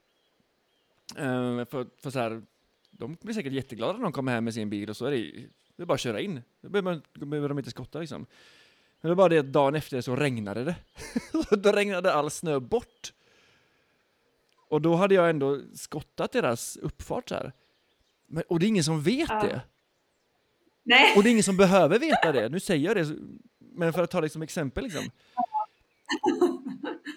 [1.17, 2.43] Eh, för, för så här,
[2.91, 5.45] de blir säkert jätteglada när de kommer hem med sin bil och så är det,
[5.83, 6.43] det är bara att köra in.
[6.61, 8.19] Då behöver, man, då behöver de inte skotta liksom.
[9.01, 10.77] Men det var bara det att dagen efter så regnade det.
[11.57, 13.13] Då regnade all snö bort.
[14.69, 17.53] Och då hade jag ändå skottat deras uppfart så här.
[18.27, 19.43] Men, och det är ingen som vet Ja.
[19.43, 19.61] det.
[20.83, 22.49] Nej, Och det är ingen som behöver veta det.
[22.49, 23.17] Nu säger jag det,
[23.59, 25.05] men för att ta det som exempel liksom.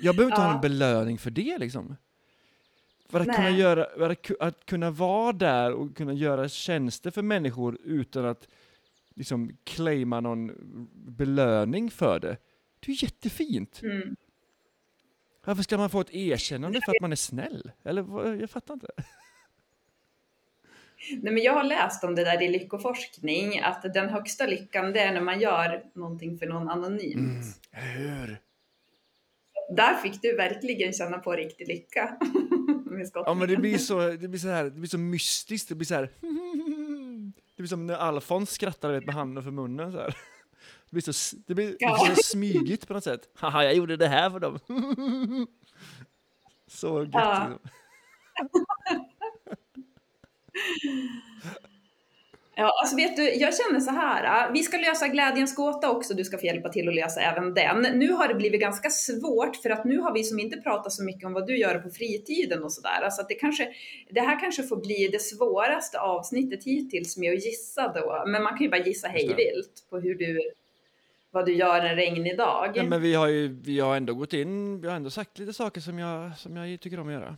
[0.01, 0.55] Jag behöver inte ha Ja.
[0.55, 1.95] en belöning för det liksom.
[3.09, 3.35] För att Nej.
[3.35, 8.25] kunna, göra, för att, att kunna vara där och kunna göra tjänster för människor utan
[8.25, 8.47] att
[9.15, 10.51] liksom claima någon
[10.93, 12.37] belöning för det.
[12.79, 13.81] Det är ju jättefint.
[13.83, 14.15] mm.
[15.45, 17.71] Varför ska man få ett erkännande för att man är snäll?
[17.83, 18.87] Eller jag fattar inte.
[21.11, 24.99] Nej, men jag har läst om det där i lyckoforskning, att den högsta lyckan det
[24.99, 27.45] är när man gör någonting för någon anonymt.
[27.71, 28.39] Hur?
[29.69, 32.17] Där fick du verkligen känna på riktig lycka.
[33.13, 35.85] Ja men det blir så, det blir så här, det blir så mystiskt, det blir
[35.85, 36.11] så här.
[37.55, 40.17] Det blir som när Alfons skrattar vet, med handen för munnen så här.
[40.89, 42.03] Det blir så, det blir, det Ja.
[42.05, 43.29] blir så smygigt på något sätt.
[43.35, 44.59] Haha, jag gjorde det här för dem.
[46.67, 47.47] Så gött Ja.
[47.49, 47.69] liksom.
[52.57, 54.45] Ja, alltså vet du, jag känner så här.
[54.47, 57.53] äh, Vi ska lösa glädjens gåta också, du ska få hjälpa till att lösa även
[57.53, 57.81] den.
[57.81, 61.03] Nu har det blivit ganska svårt för att nu har vi som inte pratat så
[61.03, 63.01] mycket om vad du gör på fritiden och sådär.
[63.03, 63.73] Alltså att det, kanske,
[64.09, 68.23] det här kanske får bli det svåraste avsnittet hittills med att gissa då.
[68.27, 70.51] Men man kan ju bara gissa hejvilt på hur du,
[71.31, 72.71] vad du gör en regnig dag.
[72.75, 75.53] Nej, men vi har ju vi har ändå gått in, vi har ändå sagt lite
[75.53, 77.37] saker som jag, som jag tycker om att göra.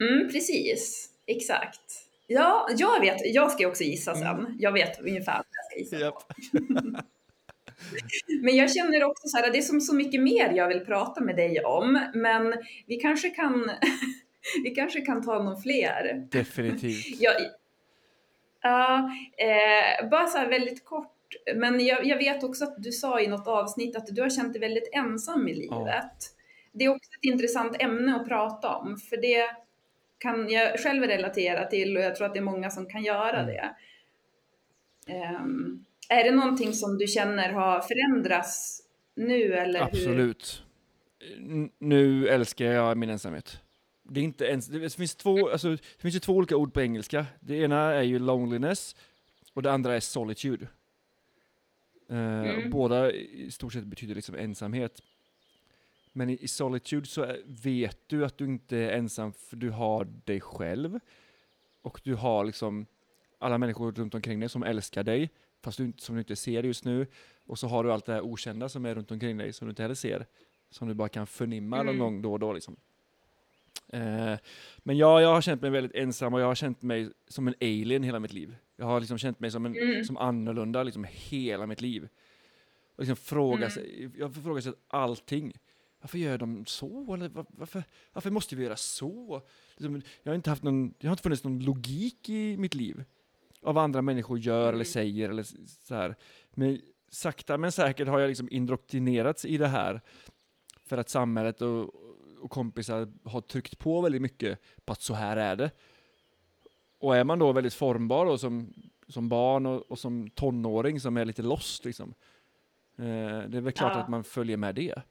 [0.00, 2.03] Mm, precis, exakt.
[2.26, 4.56] Ja, jag vet, jag ska också gissa sen.
[4.58, 5.96] Jag vet ungefär vad jag ska gissa.
[5.96, 6.22] Japp.
[8.42, 11.20] Men jag känner också så här, det är som så mycket mer jag vill prata
[11.20, 12.54] med dig om, men
[12.86, 13.70] vi kanske kan,
[14.64, 16.26] vi kanske kan ta någon fler.
[16.30, 17.20] Definitivt.
[17.20, 17.34] Jag,
[18.62, 21.12] ja, eh, bara så här väldigt kort,
[21.56, 24.52] men jag, jag vet också att du sa i något avsnitt att du har känt
[24.52, 25.70] dig väldigt ensam i livet.
[25.76, 26.08] Ja.
[26.72, 29.50] Det är också ett intressant ämne att prata om, för det
[30.24, 33.40] kan jag själv relatera till och jag tror att det är många som kan göra
[33.40, 33.46] Mm.
[33.46, 33.74] det.
[35.12, 38.82] Ehm, är det någonting som du känner har förändrats
[39.14, 39.86] nu eller hur?
[39.86, 40.62] Absolut.
[41.38, 43.60] N- Nu älskar jag min ensamhet.
[44.02, 46.82] Det, är inte ens, det finns två, alltså, det finns ju två olika ord på
[46.82, 47.26] engelska.
[47.40, 48.96] Det ena är ju loneliness
[49.54, 50.68] och det andra är solitude.
[52.10, 52.70] Eh, Mm.
[52.70, 55.02] båda i stort sett betyder liksom ensamhet.
[56.16, 59.70] Men i, i solitude så är, vet du att du inte är ensam för du
[59.70, 60.98] har dig själv.
[61.82, 62.86] Och du har liksom
[63.38, 65.30] alla människor runt omkring dig som älskar dig,
[65.62, 67.06] fast du, som du inte ser just nu.
[67.46, 69.70] Och så har du allt det här okända som är runt omkring dig som du
[69.70, 70.26] inte heller ser.
[70.70, 71.98] Som du bara kan förnimma någon Mm.
[71.98, 72.76] gång då och då liksom.
[73.88, 74.34] Eh,
[74.78, 77.54] men ja, jag har känt mig väldigt ensam och jag har känt mig som en
[77.60, 78.56] alien hela mitt liv.
[78.76, 80.04] Jag har liksom känt mig som, en, Mm.
[80.04, 82.08] som annorlunda liksom hela mitt liv.
[82.96, 83.70] Och liksom fråga Mm.
[83.70, 85.52] sig, jag har ifrågasatt allting.
[86.04, 87.14] Varför gör de så?
[87.14, 89.42] Eller var, varför, varför måste vi göra så?
[89.76, 93.04] Liksom, jag, har inte haft någon, det har inte funnits någon logik i mitt liv.
[93.62, 94.84] Av vad andra människor gör eller Mm.
[94.84, 95.42] säger eller
[95.86, 96.16] så här.
[96.50, 100.00] Men sakta men säkert har jag liksom indoktrinerats i det här.
[100.86, 101.94] För att samhället och,
[102.40, 105.70] och kompisar har tryckt på väldigt mycket på att så här är det.
[106.98, 108.72] Och är man då väldigt formbar och som,
[109.08, 112.14] som barn och, och som tonåring som är lite lost liksom.
[112.98, 113.04] Eh,
[113.48, 114.00] det är väl klart Ja.
[114.00, 115.02] att man följer med det.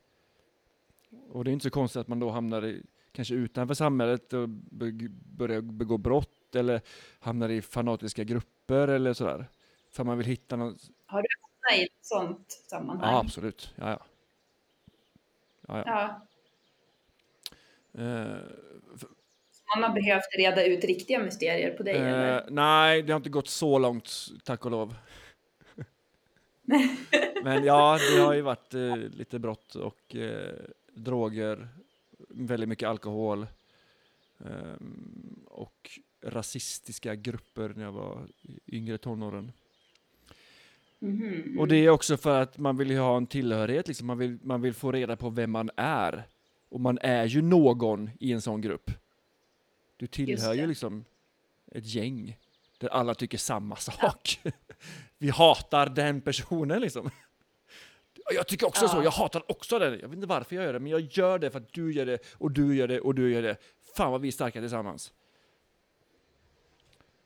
[1.30, 4.50] Och det är inte så konstigt att man då hamnar i, kanske utanför samhället och
[5.38, 6.82] börjar begå brott eller
[7.20, 9.50] hamnar i fanatiska grupper eller sådär.
[9.92, 10.78] För man vill hitta någon...
[11.06, 13.12] Har du hamnat i ett sånt sammanhang?
[13.12, 13.74] Ja, absolut.
[13.76, 14.06] Ja, ja.
[15.68, 15.86] ja, ja.
[15.86, 16.28] Ja.
[18.04, 18.38] Eh,
[19.76, 22.38] Man har behövt reda ut riktiga mysterier på dig eller?
[22.38, 24.12] Eh, nej, det har inte gått så långt,
[24.44, 24.96] tack och lov.
[27.44, 30.54] Men ja, det har ju varit eh, lite brott och eh,
[30.94, 31.68] droger,
[32.30, 33.48] väldigt mycket alkohol
[34.40, 38.28] ehm, och rasistiska grupper när jag var
[38.68, 39.52] yngre tonåren.
[41.00, 41.60] Mhm.
[41.60, 44.08] Och det är också för att man vill ju ha en tillhörighet, liksom.
[44.08, 46.24] man, vill, man vill få reda på vem man är.
[46.70, 48.92] Och man är ju någon i en sån grupp.
[49.98, 51.06] Du tillhör ju liksom
[51.72, 52.38] ett gäng
[52.78, 54.40] där alla tycker samma sak.
[55.18, 57.10] Vi hatar den personen liksom.
[58.32, 58.90] Jag tycker också Ja.
[58.90, 60.00] så, jag hatar också den.
[60.02, 62.06] Jag vet inte varför jag gör det, men jag gör det för att du gör
[62.06, 63.58] det, och du gör det, och du gör det.
[63.96, 65.14] Fan vad vi är starka tillsammans.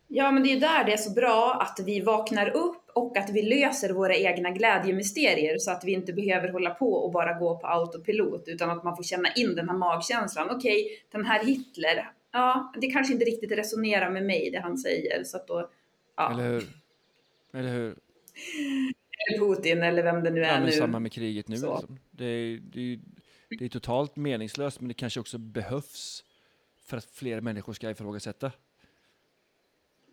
[0.07, 3.17] Ja, men det är ju där det är så bra att vi vaknar upp och
[3.17, 7.33] att vi löser våra egna glädjemysterier så att vi inte behöver hålla på och bara
[7.33, 10.49] gå på autopilot utan att man får känna in den här magkänslan.
[10.49, 15.23] Okej, den här Hitler, ja, det kanske inte riktigt resonerar med mig det han säger
[15.23, 15.69] så att då,
[16.15, 16.63] ja, Eller hur?
[17.53, 17.95] Eller hur?
[19.29, 20.71] Eller Putin eller vem det nu Ja, är men nu.
[20.71, 21.55] samma med kriget nu.
[21.55, 21.99] Liksom.
[22.11, 22.99] Det, är, det, är,
[23.59, 26.23] det är totalt meningslöst, men det kanske också behövs
[26.81, 28.51] för att fler människor ska ifrågasätta.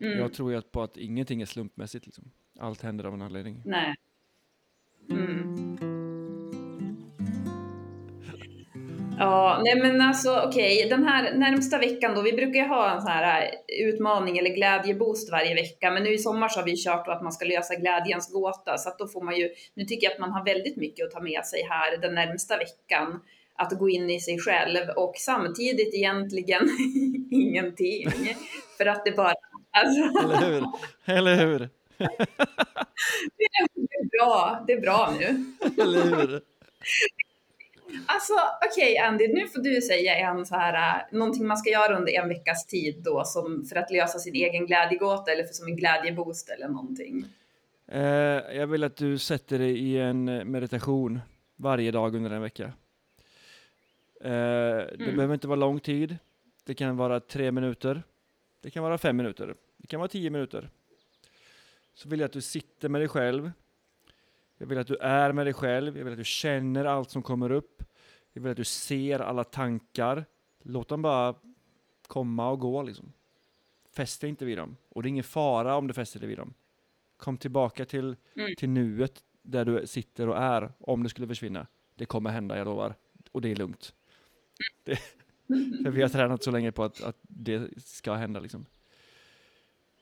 [0.01, 0.17] Mm.
[0.19, 2.05] Jag tror ju på att ingenting är slumpmässigt.
[2.05, 2.31] Liksom.
[2.59, 3.61] Allt händer av en anledning.
[3.65, 3.95] Nej.
[5.09, 5.94] Mm.
[9.19, 13.01] Ja, nej men alltså okej, den här närmsta veckan då, vi brukar ju ha en
[13.01, 16.83] sån här äh, utmaning eller glädjeboost varje vecka, men nu i sommar så har vi
[16.83, 20.07] kört att man ska lösa glädjens gåta, så att då får man ju, nu tycker
[20.07, 23.19] jag att man har väldigt mycket att ta med sig här den närmsta veckan,
[23.55, 26.69] att gå in i sig själv och samtidigt egentligen
[27.31, 28.09] ingenting,
[28.77, 29.33] för att det bara,
[29.71, 30.63] alltså, Eller hur?
[31.05, 31.59] Eller hur?
[33.75, 35.45] det är bra, det är bra nu.
[35.83, 36.41] Eller hur?
[38.05, 38.33] Alltså
[38.71, 42.13] okej Andy, nu får du säga en så här, äh, någonting man ska göra under
[42.13, 45.75] en veckas tid då som för att lösa sin egen glädjegåta eller för som en
[45.75, 47.25] glädjeboost eller någonting.
[47.87, 48.01] Eh,
[48.57, 51.19] jag vill att du sätter dig i en eh, meditation
[51.55, 52.63] varje dag under en vecka.
[54.21, 55.15] Eh, det Mm.
[55.15, 56.17] behöver inte vara lång tid.
[56.63, 58.03] Det kan vara tre minuter.
[58.61, 59.55] Det kan vara fem minuter.
[59.77, 60.69] Det kan vara tio minuter.
[61.93, 63.51] Så vill jag att du sitter med dig själv.
[64.57, 65.97] Jag vill att du är med dig själv.
[65.97, 67.83] Jag vill att du känner allt som kommer upp.
[68.33, 70.25] Jag vill att du ser alla tankar.
[70.63, 71.35] Låt dem bara
[72.07, 73.13] komma och gå liksom.
[73.95, 74.77] Fäst dig inte vid dem.
[74.89, 76.53] Och det är ingen fara om du fäster dig vid dem.
[77.17, 78.55] Kom tillbaka till, Mm.
[78.57, 81.67] till nuet där du sitter och är, om det skulle försvinna.
[81.95, 82.95] Det kommer hända, jag lovar.
[83.31, 83.93] Och det är lugnt.
[84.83, 84.95] Det,
[85.83, 88.65] för vi har tränat så länge på att, att det ska hända liksom.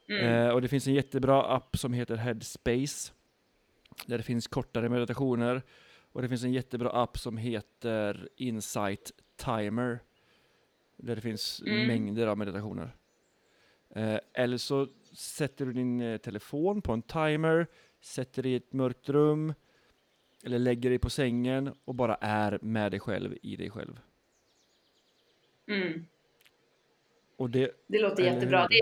[0.10, 0.26] Mm.
[0.26, 3.14] Eh, och det finns en jättebra app som heter Headspace.
[4.06, 5.62] Där det finns kortare meditationer.
[6.12, 10.00] Och det finns en jättebra app som heter Insight Timer.
[10.98, 11.88] Där det finns Mm.
[11.88, 12.96] mängder av meditationer.
[13.96, 17.68] Eh, eller så sätter du din eh, telefon på en timer,
[18.02, 19.54] sätter dig i ett mörkt rum,
[20.46, 24.00] eller lägger dig på sängen och bara är med dig själv i dig själv.
[25.68, 26.06] Mm.
[27.38, 28.68] Och det, Det låter jättebra.
[28.68, 28.82] Det,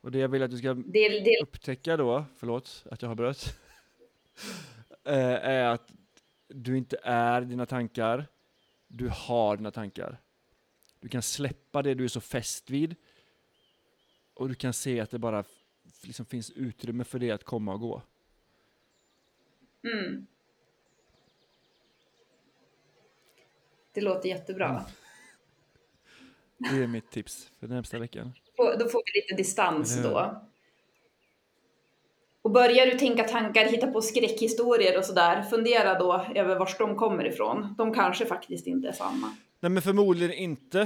[0.00, 3.14] och det jag vill att du ska det, det, upptäcka då, förlåt att jag har
[3.16, 3.58] bröt,
[5.04, 5.92] är att
[6.48, 8.26] du inte är dina tankar,
[8.88, 10.20] du har dina tankar.
[11.00, 12.96] Du kan släppa det du är så fäst vid
[14.34, 15.44] och du kan se att det bara
[16.02, 18.02] liksom finns utrymme för det att komma och gå.
[19.82, 20.26] mm.
[23.92, 24.68] det låter jättebra.
[24.68, 24.82] Mm.
[26.58, 28.32] Det är mitt tips för närmsta veckan.
[28.56, 30.46] Då får vi lite distans då.
[32.46, 36.96] Och börjar du tänka tankar, hitta på skräckhistorier och sådär, fundera då över var de
[36.96, 37.74] kommer ifrån.
[37.78, 39.36] De kanske faktiskt inte är sanna.
[39.60, 40.80] Nej men förmodligen inte.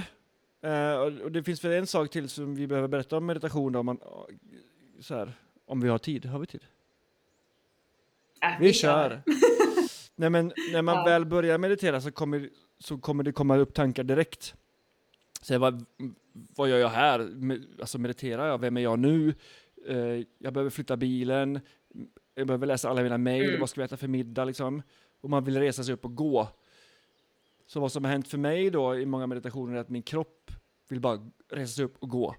[0.63, 3.79] Eh, och det finns väl en sak till som vi behöver berätta om meditation då,
[3.79, 3.99] om, man,
[5.01, 5.33] så här,
[5.67, 6.27] om vi har tid.
[6.27, 6.65] Har vi tid?
[8.43, 9.23] Äh, Vi kör!
[10.17, 11.05] Nej men när man Ja.
[11.05, 12.49] väl börjar meditera så kommer,
[12.79, 14.55] så kommer det komma upp tankar direkt.
[15.43, 15.85] Så vad,
[16.57, 17.29] vad gör jag här?
[17.81, 18.59] Alltså mediterar jag?
[18.61, 19.35] Vem är jag nu?
[19.89, 21.61] Eh, jag behöver flytta bilen.
[22.35, 23.49] Jag behöver läsa alla mina mejl.
[23.49, 23.61] Mm.
[23.61, 24.83] Vad ska vi äta för middag liksom?
[25.21, 26.49] Och man vill resa sig upp och gå.
[27.67, 30.51] Så vad som har hänt för mig då i många meditationer är att min kropp
[30.89, 32.37] vill bara resa sig upp och gå.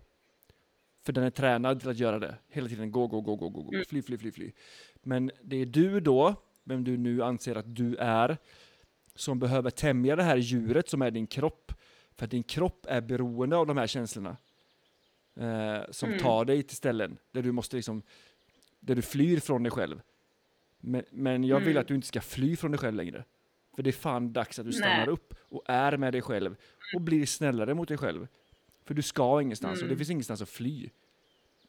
[1.04, 2.38] För den är tränad till att göra det.
[2.48, 3.72] Hela tiden gå, gå, gå, gå, gå, gå.
[3.90, 4.52] fly, fly, fly, fly.
[5.04, 8.38] Men det är du då, vem du nu anser att du är,
[9.16, 11.74] som behöver tämja det här djuret som är din kropp.
[12.16, 14.38] För att din kropp är beroende av de här känslorna.
[15.36, 16.20] Eh, som Mm.
[16.22, 18.02] tar dig till ställen där du måste liksom,
[18.80, 20.02] där du flyr från dig själv.
[20.80, 21.82] Men, men jag vill Mm.
[21.82, 23.24] att du inte ska fly från dig själv längre.
[23.76, 25.08] För det är fan dags att du stannar Nej.
[25.08, 26.56] upp och är med dig själv
[26.96, 28.28] och blir snällare mot dig själv.
[28.86, 29.98] För du ska ingenstans och det Mm.
[29.98, 30.90] finns ingenstans att fly.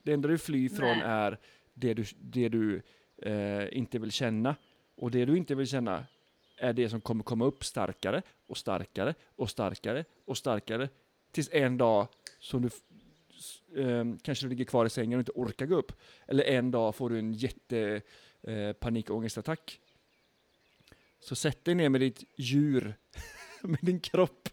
[0.03, 1.03] Det enda du flyr från Nej.
[1.05, 1.39] är
[1.75, 2.83] det du, det du
[3.23, 4.57] eh, inte vill känna.
[4.95, 6.05] Och det du inte vill känna
[6.57, 10.89] är det som kommer komma upp starkare och starkare och starkare och starkare.
[11.33, 12.09] Tills en dag
[12.39, 12.71] som du
[14.23, 15.93] kanske du ligger kvar i sängen och inte orkar gå upp.
[16.27, 18.03] Eller en dag får du en jätte
[18.43, 19.81] eh, panikångestattack.
[21.21, 22.95] Så sätt dig ner med ditt djur,
[23.63, 24.49] med din kropp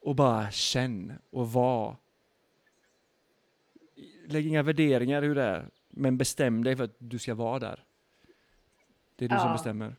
[0.00, 1.96] och bara känn och var.
[4.26, 7.84] Lägg inga värderingar hur det är, men bestäm dig för att du ska vara där.
[9.16, 9.52] Det är du som Ja.
[9.52, 9.96] bestämmer.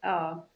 [0.00, 0.47] Ja.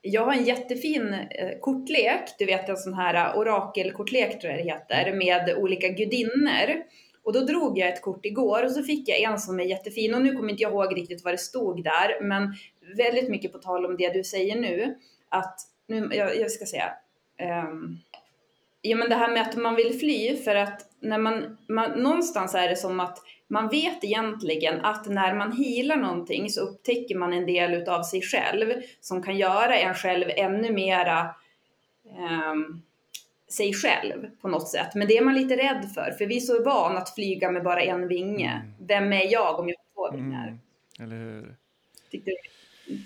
[0.00, 4.64] Jag har en jättefin eh, kortlek, du vet en sån här eh, orakelkortlek tror jag
[4.64, 6.82] det heter, med olika gudinnor.
[7.22, 10.14] Och då drog jag ett kort igår och så fick jag en som är jättefin
[10.14, 12.54] och nu kommer inte jag ihåg riktigt vad det stod där, men
[12.96, 16.92] väldigt mycket på tal om det du säger nu, att, nu, jag, jag ska säga,
[17.68, 17.98] um,
[18.82, 22.54] ja men det här med att man vill fly för att när man, man, någonstans
[22.54, 23.18] är det som att
[23.48, 28.22] man vet egentligen att när man healar någonting så upptäcker man en del utav sig
[28.22, 31.34] själv som kan göra en själv ännu mera
[32.18, 32.82] ehm,
[33.48, 34.94] sig själv på något sätt.
[34.94, 37.62] Men det är man lite rädd för, för vi är så van att flyga med
[37.62, 38.50] bara en vinge.
[38.64, 38.74] Mm.
[38.86, 40.48] Vem är jag om jag har två vingar?
[40.48, 40.58] Mm,
[41.00, 41.54] eller hur?
[42.10, 42.96] Tyckte det-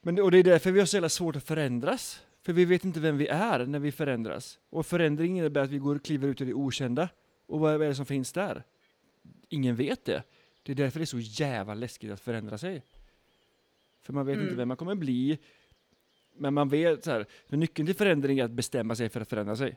[0.00, 2.20] Men, och det är därför vi har så jävla svårt att förändras.
[2.46, 4.58] För vi vet inte vem vi är när vi förändras.
[4.70, 7.08] Och förändring innebär att vi går och kliver ut i det okända.
[7.46, 8.62] Och vad är det som finns där?
[9.48, 10.22] Ingen vet det.
[10.62, 12.82] Det är därför det är så jävla läskigt att förändra sig.
[14.02, 14.46] För man vet Mm.
[14.46, 15.38] inte vem man kommer bli.
[16.36, 19.28] Men man vet så här, för nyckeln till förändring är att bestämma sig för att
[19.28, 19.76] förändra sig.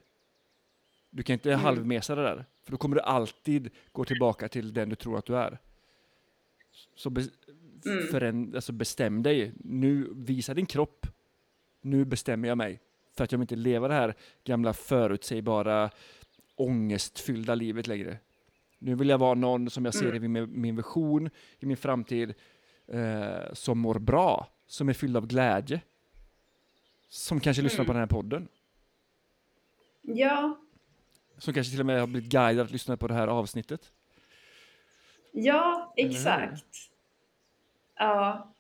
[1.10, 1.62] Du kan inte Mm.
[1.64, 2.46] halvmesa det där.
[2.64, 5.60] För då kommer du alltid gå tillbaka till den du tror att du är.
[6.96, 7.22] Så be,
[7.86, 8.08] Mm.
[8.08, 9.54] föränd, alltså bestäm dig.
[9.58, 11.08] Nu, visa din kropp.
[11.82, 12.80] Nu bestämmer jag mig.
[13.14, 15.90] För att jag vill inte leva det här gamla förutsägbara
[16.56, 18.18] ångestfyllda livet längre.
[18.80, 22.34] Nu vill jag vara någon som jag ser i min, min vision, i min framtid,
[22.88, 25.82] eh, som mår bra, som är fylld av glädje.
[27.10, 28.48] Som kanske lyssnar på den här podden.
[30.02, 30.60] Ja,
[31.38, 33.92] Som kanske till och med har blivit guidad att lyssna på det här avsnittet.
[35.32, 36.66] ja, exakt.
[37.96, 38.54] Ja.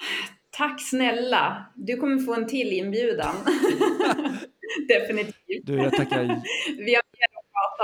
[0.50, 1.66] Tack snälla.
[1.74, 3.34] Du kommer få en till inbjudan.
[4.88, 5.66] Definitivt.
[5.66, 6.42] Du, jag tackar
[6.78, 7.02] Vi har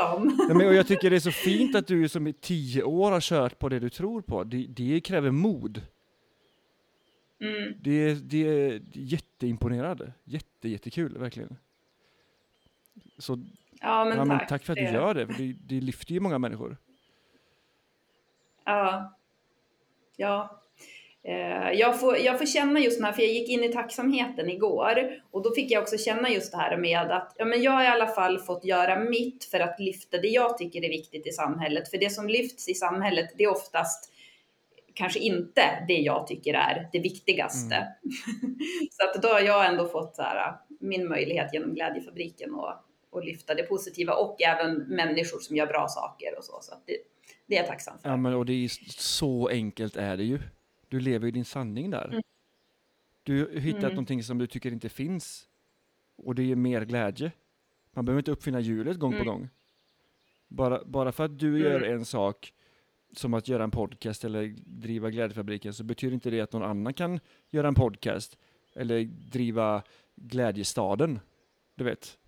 [0.00, 0.26] prata om.
[0.38, 3.10] Nej, men, och jag tycker det är så fint att du som i tio år
[3.12, 4.44] har kört på det du tror på.
[4.44, 5.82] Det, det kräver mod.
[7.40, 7.74] Mm.
[7.80, 10.12] Det, är- det är jätteimponerande.
[10.24, 11.56] Jätte, jättekul, verkligen.
[13.18, 13.38] Så
[13.80, 14.48] Ja, men ja, men tack.
[14.48, 16.76] tack för att du gör det, för det, det lyfter ju många människor.
[18.64, 19.16] Ja.
[20.16, 20.62] Ja.
[21.28, 24.50] Eh, Jag får, jag får känna just den här, för jag gick in i tacksamheten
[24.50, 27.72] igår och då fick jag också känna just det här med att ja, men jag
[27.72, 31.26] har i alla fall fått göra mitt för att lyfta det jag tycker är viktigt
[31.26, 31.90] i samhället.
[31.90, 34.12] För det som lyfts i samhället, det är oftast
[34.94, 37.86] kanske inte det jag tycker är det viktigaste.
[38.90, 42.72] så att då har jag ändå fått så här, min möjlighet genom Glädjefabriken och,
[43.10, 46.58] och lyfta det positiva och även människor som gör bra saker och så.
[46.60, 46.96] Så att det,
[47.46, 48.08] det är jag tacksam för.
[48.08, 50.38] Ja, men, och det är så enkelt är det ju.
[50.88, 52.22] Du lever ju din sanning där.
[53.22, 53.94] Du har hittat Mm.
[53.94, 55.48] någonting som du tycker inte finns.
[56.16, 57.32] Och det ger mer glädje.
[57.92, 59.26] Man behöver inte uppfinna hjulet gång på Mm.
[59.26, 59.48] gång.
[60.48, 62.52] Bara, bara för att du gör en sak,
[63.12, 66.94] som att göra en podcast eller driva Glädjefabriken, så betyder inte det att någon annan
[66.94, 68.38] kan göra en podcast
[68.74, 69.82] eller driva
[70.14, 71.20] Glädjestaden.
[71.74, 72.18] Du vet.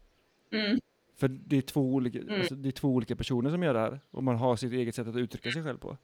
[0.52, 0.80] Mm.
[1.14, 4.00] För det är, två olika, alltså, det är två olika personer som gör det här
[4.10, 5.96] och man har sitt eget sätt att uttrycka sig själv på.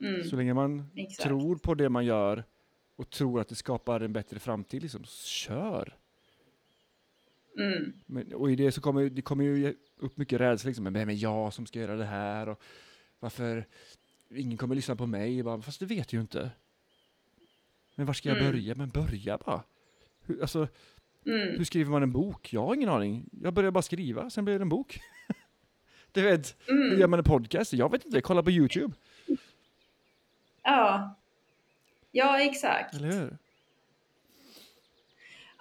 [0.00, 0.24] Mm.
[0.24, 1.22] Så länge man Exakt.
[1.28, 2.44] tror på det man gör
[2.96, 5.96] och tror att det skapar en bättre framtid, liksom, kör!
[7.58, 7.92] Mm.
[8.06, 11.08] Men, och i det så kommer det kommer ju upp mycket rädsla, liksom, men vem
[11.08, 12.48] är jag som ska göra det här?
[12.48, 12.62] Och
[13.20, 13.66] varför
[14.34, 15.42] ingen kommer lyssna på mig?
[15.42, 16.50] Bara, Fast det vet ju inte.
[17.94, 18.52] Men var ska jag Mm.
[18.52, 18.74] börja?
[18.74, 19.62] Men börja bara!
[20.26, 20.68] Hur, alltså,
[21.26, 21.48] Mm.
[21.58, 22.52] hur skriver man en bok?
[22.52, 23.28] Jag har ingen aning.
[23.42, 25.00] Jag börjar bara skriva, sen blir det en bok.
[26.12, 27.00] du vet, hur Mm.
[27.00, 27.72] gör man en podcast?
[27.72, 28.94] Jag vet inte, kolla på YouTube.
[30.62, 31.16] Ja.
[32.12, 32.94] Ja, exakt.
[32.94, 33.36] Eller hur?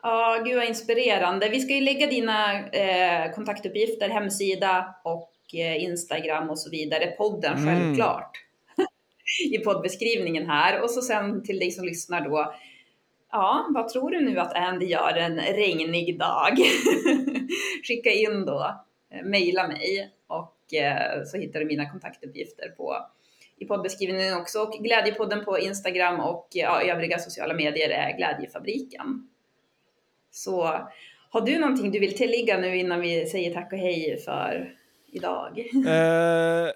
[0.01, 1.49] Ja, gud vad inspirerande.
[1.49, 7.07] Vi ska ju lägga dina eh, kontaktuppgifter, hemsida och eh, Instagram och så vidare.
[7.07, 7.65] Podden Mm.
[7.65, 8.31] självklart.
[9.51, 10.81] I poddbeskrivningen här.
[10.81, 12.53] Och så sen till dig som lyssnar då.
[13.31, 16.57] Ja, vad tror du nu att Andy gör en regnig dag?
[17.87, 18.75] Skicka in då,
[19.11, 22.97] eh, mejla mig och eh, så hittar du mina kontaktuppgifter på
[23.59, 24.59] i poddbeskrivningen också.
[24.59, 29.27] Och Glädjepodden på Instagram och ja, övriga sociala medier är Glädjefabriken.
[30.31, 30.87] Så
[31.29, 34.75] har du någonting du vill tillägga nu innan vi säger tack och hej för
[35.11, 35.59] idag?
[35.87, 36.71] Eh,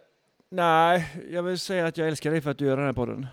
[0.49, 3.27] nej, jag vill säga att jag älskar dig för att du gör den här podden.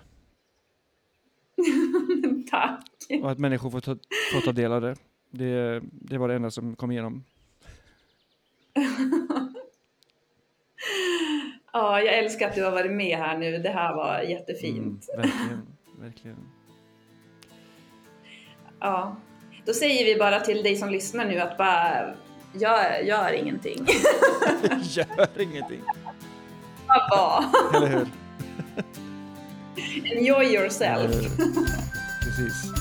[2.51, 2.85] tack!
[3.23, 3.97] Och att människor får ta,
[4.33, 4.95] får ta del av det.
[5.31, 5.81] det.
[5.93, 7.25] Det var det enda som kom igenom.
[11.73, 13.59] Ja, jag älskar att du har varit med här nu.
[13.59, 15.07] Det här var jättefint.
[15.15, 15.67] Mm, verkligen,
[16.01, 16.37] verkligen.
[18.81, 19.17] Ja.
[19.67, 22.15] Då säger vi bara till dig som lyssnar nu att bara
[22.53, 23.87] gör, gör ingenting.
[24.83, 25.83] Gör ingenting.
[26.87, 27.45] Bara var.
[27.77, 28.07] Eller hur?
[30.17, 31.13] Enjoy yourself.
[32.25, 32.73] Precis.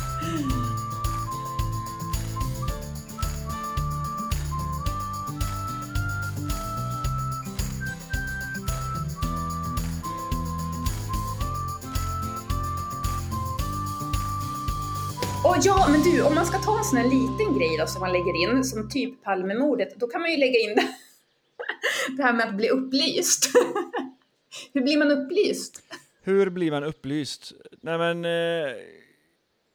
[15.64, 18.12] Ja, men du, om man ska ta en sån här liten grej då som man
[18.12, 20.76] lägger in, som typ Palmemordet, då kan man ju lägga in
[22.18, 23.52] det, här med att bli upplyst.
[24.74, 25.84] Hur blir man upplyst?
[26.22, 27.52] Hur blir man upplyst?
[27.82, 28.76] Nej men, eh,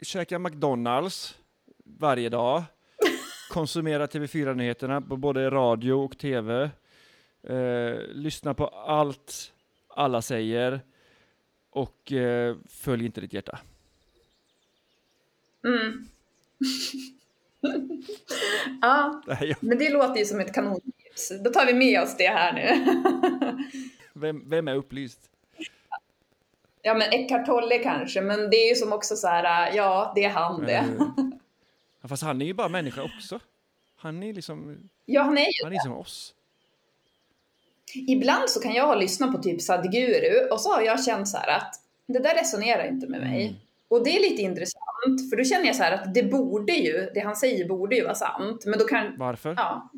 [0.02, 1.38] käka McDonalds
[1.84, 2.62] varje dag.
[3.50, 6.70] Konsumera TV4-nyheterna på både radio och TV.
[7.48, 9.52] Eh, lyssna på allt
[9.88, 10.80] alla säger.
[11.70, 13.58] Och eh, följ inte ditt hjärta.
[15.64, 16.08] Mm.
[18.82, 19.22] ja,
[19.60, 21.32] men det låter ju som ett kanontips.
[21.44, 22.94] Då tar vi med oss det här nu.
[24.12, 25.30] Vem, vem är upplyst?
[26.84, 30.24] ja, men Eckart Tolle kanske, men det är ju som också så här, ja, det
[30.24, 30.84] är han det.
[32.02, 33.40] Ja, fast han är ju bara människa också.
[33.96, 36.34] Han är liksom, Ja, han är ju han är som oss.
[37.94, 41.36] Ibland så kan jag ha lyssnat på typ Sadhguru och så har jag känt så
[41.36, 43.54] här att det där resonerar inte med mig.
[43.90, 43.98] Mm.
[44.00, 47.10] Och det är lite intressant, för då känner jag så här att det borde ju,
[47.14, 49.54] det han säger borde ju vara sant, men då kan, Varför?
[49.56, 49.90] ja.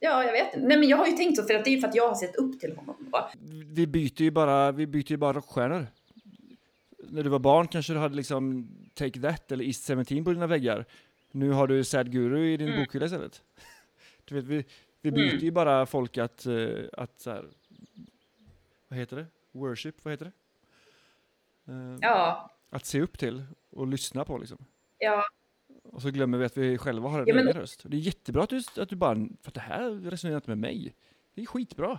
[0.00, 0.56] Ja, jag vet.
[0.56, 2.08] Nej, men jag har ju tänkt så, för att det är ju för att jag
[2.08, 2.96] har sett upp till honom.
[3.12, 3.28] då.
[3.74, 5.86] Vi byter ju bara, vi byter ju bara rockstjärnor.
[6.98, 10.46] När du var barn kanske du hade liksom Take That eller East 17 på dina
[10.46, 10.84] väggar.
[11.30, 12.80] Nu har du Sad Guru i din Mm.
[12.80, 13.42] bokhylla istället.
[14.24, 14.64] Du vet, vi,
[15.02, 15.44] vi byter Mm.
[15.44, 17.44] ju bara folk att, eh, att så här,
[18.88, 19.26] vad heter det?
[19.52, 20.32] Worship, vad heter det?
[21.68, 24.58] Eh, Ja, Att se upp till och lyssna på liksom.
[24.98, 25.24] ja.
[25.92, 27.82] Och så glömmer vi att vi själva har en Ja, men- egen röst.
[27.84, 30.58] Det är jättebra att du, att du bara, för att det här resonerar inte med
[30.58, 30.94] mig.
[31.34, 31.98] Det är skitbra.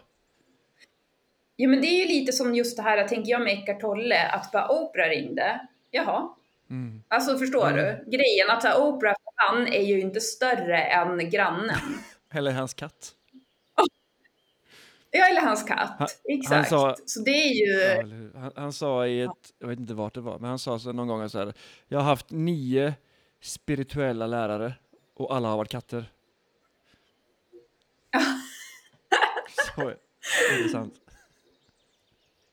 [1.56, 4.28] Ja, men det är ju lite som just det här, tänker jag med Eckart Tolle,
[4.30, 5.68] att bara Oprah ringde.
[5.92, 6.30] Jaha.
[6.70, 7.04] Mm.
[7.08, 7.76] Alltså förstår Mm.
[8.06, 8.12] du?
[8.18, 11.76] Grejen att här, Oprah, han är ju inte större än grannen.
[12.34, 13.14] Eller hans katt.
[15.12, 15.96] Ja, eller hans katt.
[16.00, 16.56] Han- Exakt.
[16.72, 18.02] han sa- Så det är ju...
[18.34, 19.30] Ja, han, han sa i ett,
[19.60, 21.54] jag vet inte vart det var, men han sa så någon gång så här.
[21.88, 22.94] Jag har haft nio
[23.42, 24.74] spirituella lärare
[25.16, 26.12] och alla har varit katter.
[29.76, 29.98] så är
[30.52, 30.94] är det sant.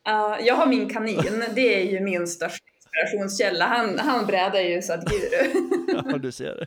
[0.05, 3.67] Ja, jag har min kanin, det är ju min största inspirationskälla.
[3.67, 5.53] Han, han brädar ju Sadhguru.
[6.11, 6.67] Ja, du ser det.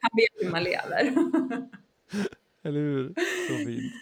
[0.00, 1.12] Han vet hur man lever.
[2.62, 3.14] Eller hur?
[3.48, 3.92] Så fint.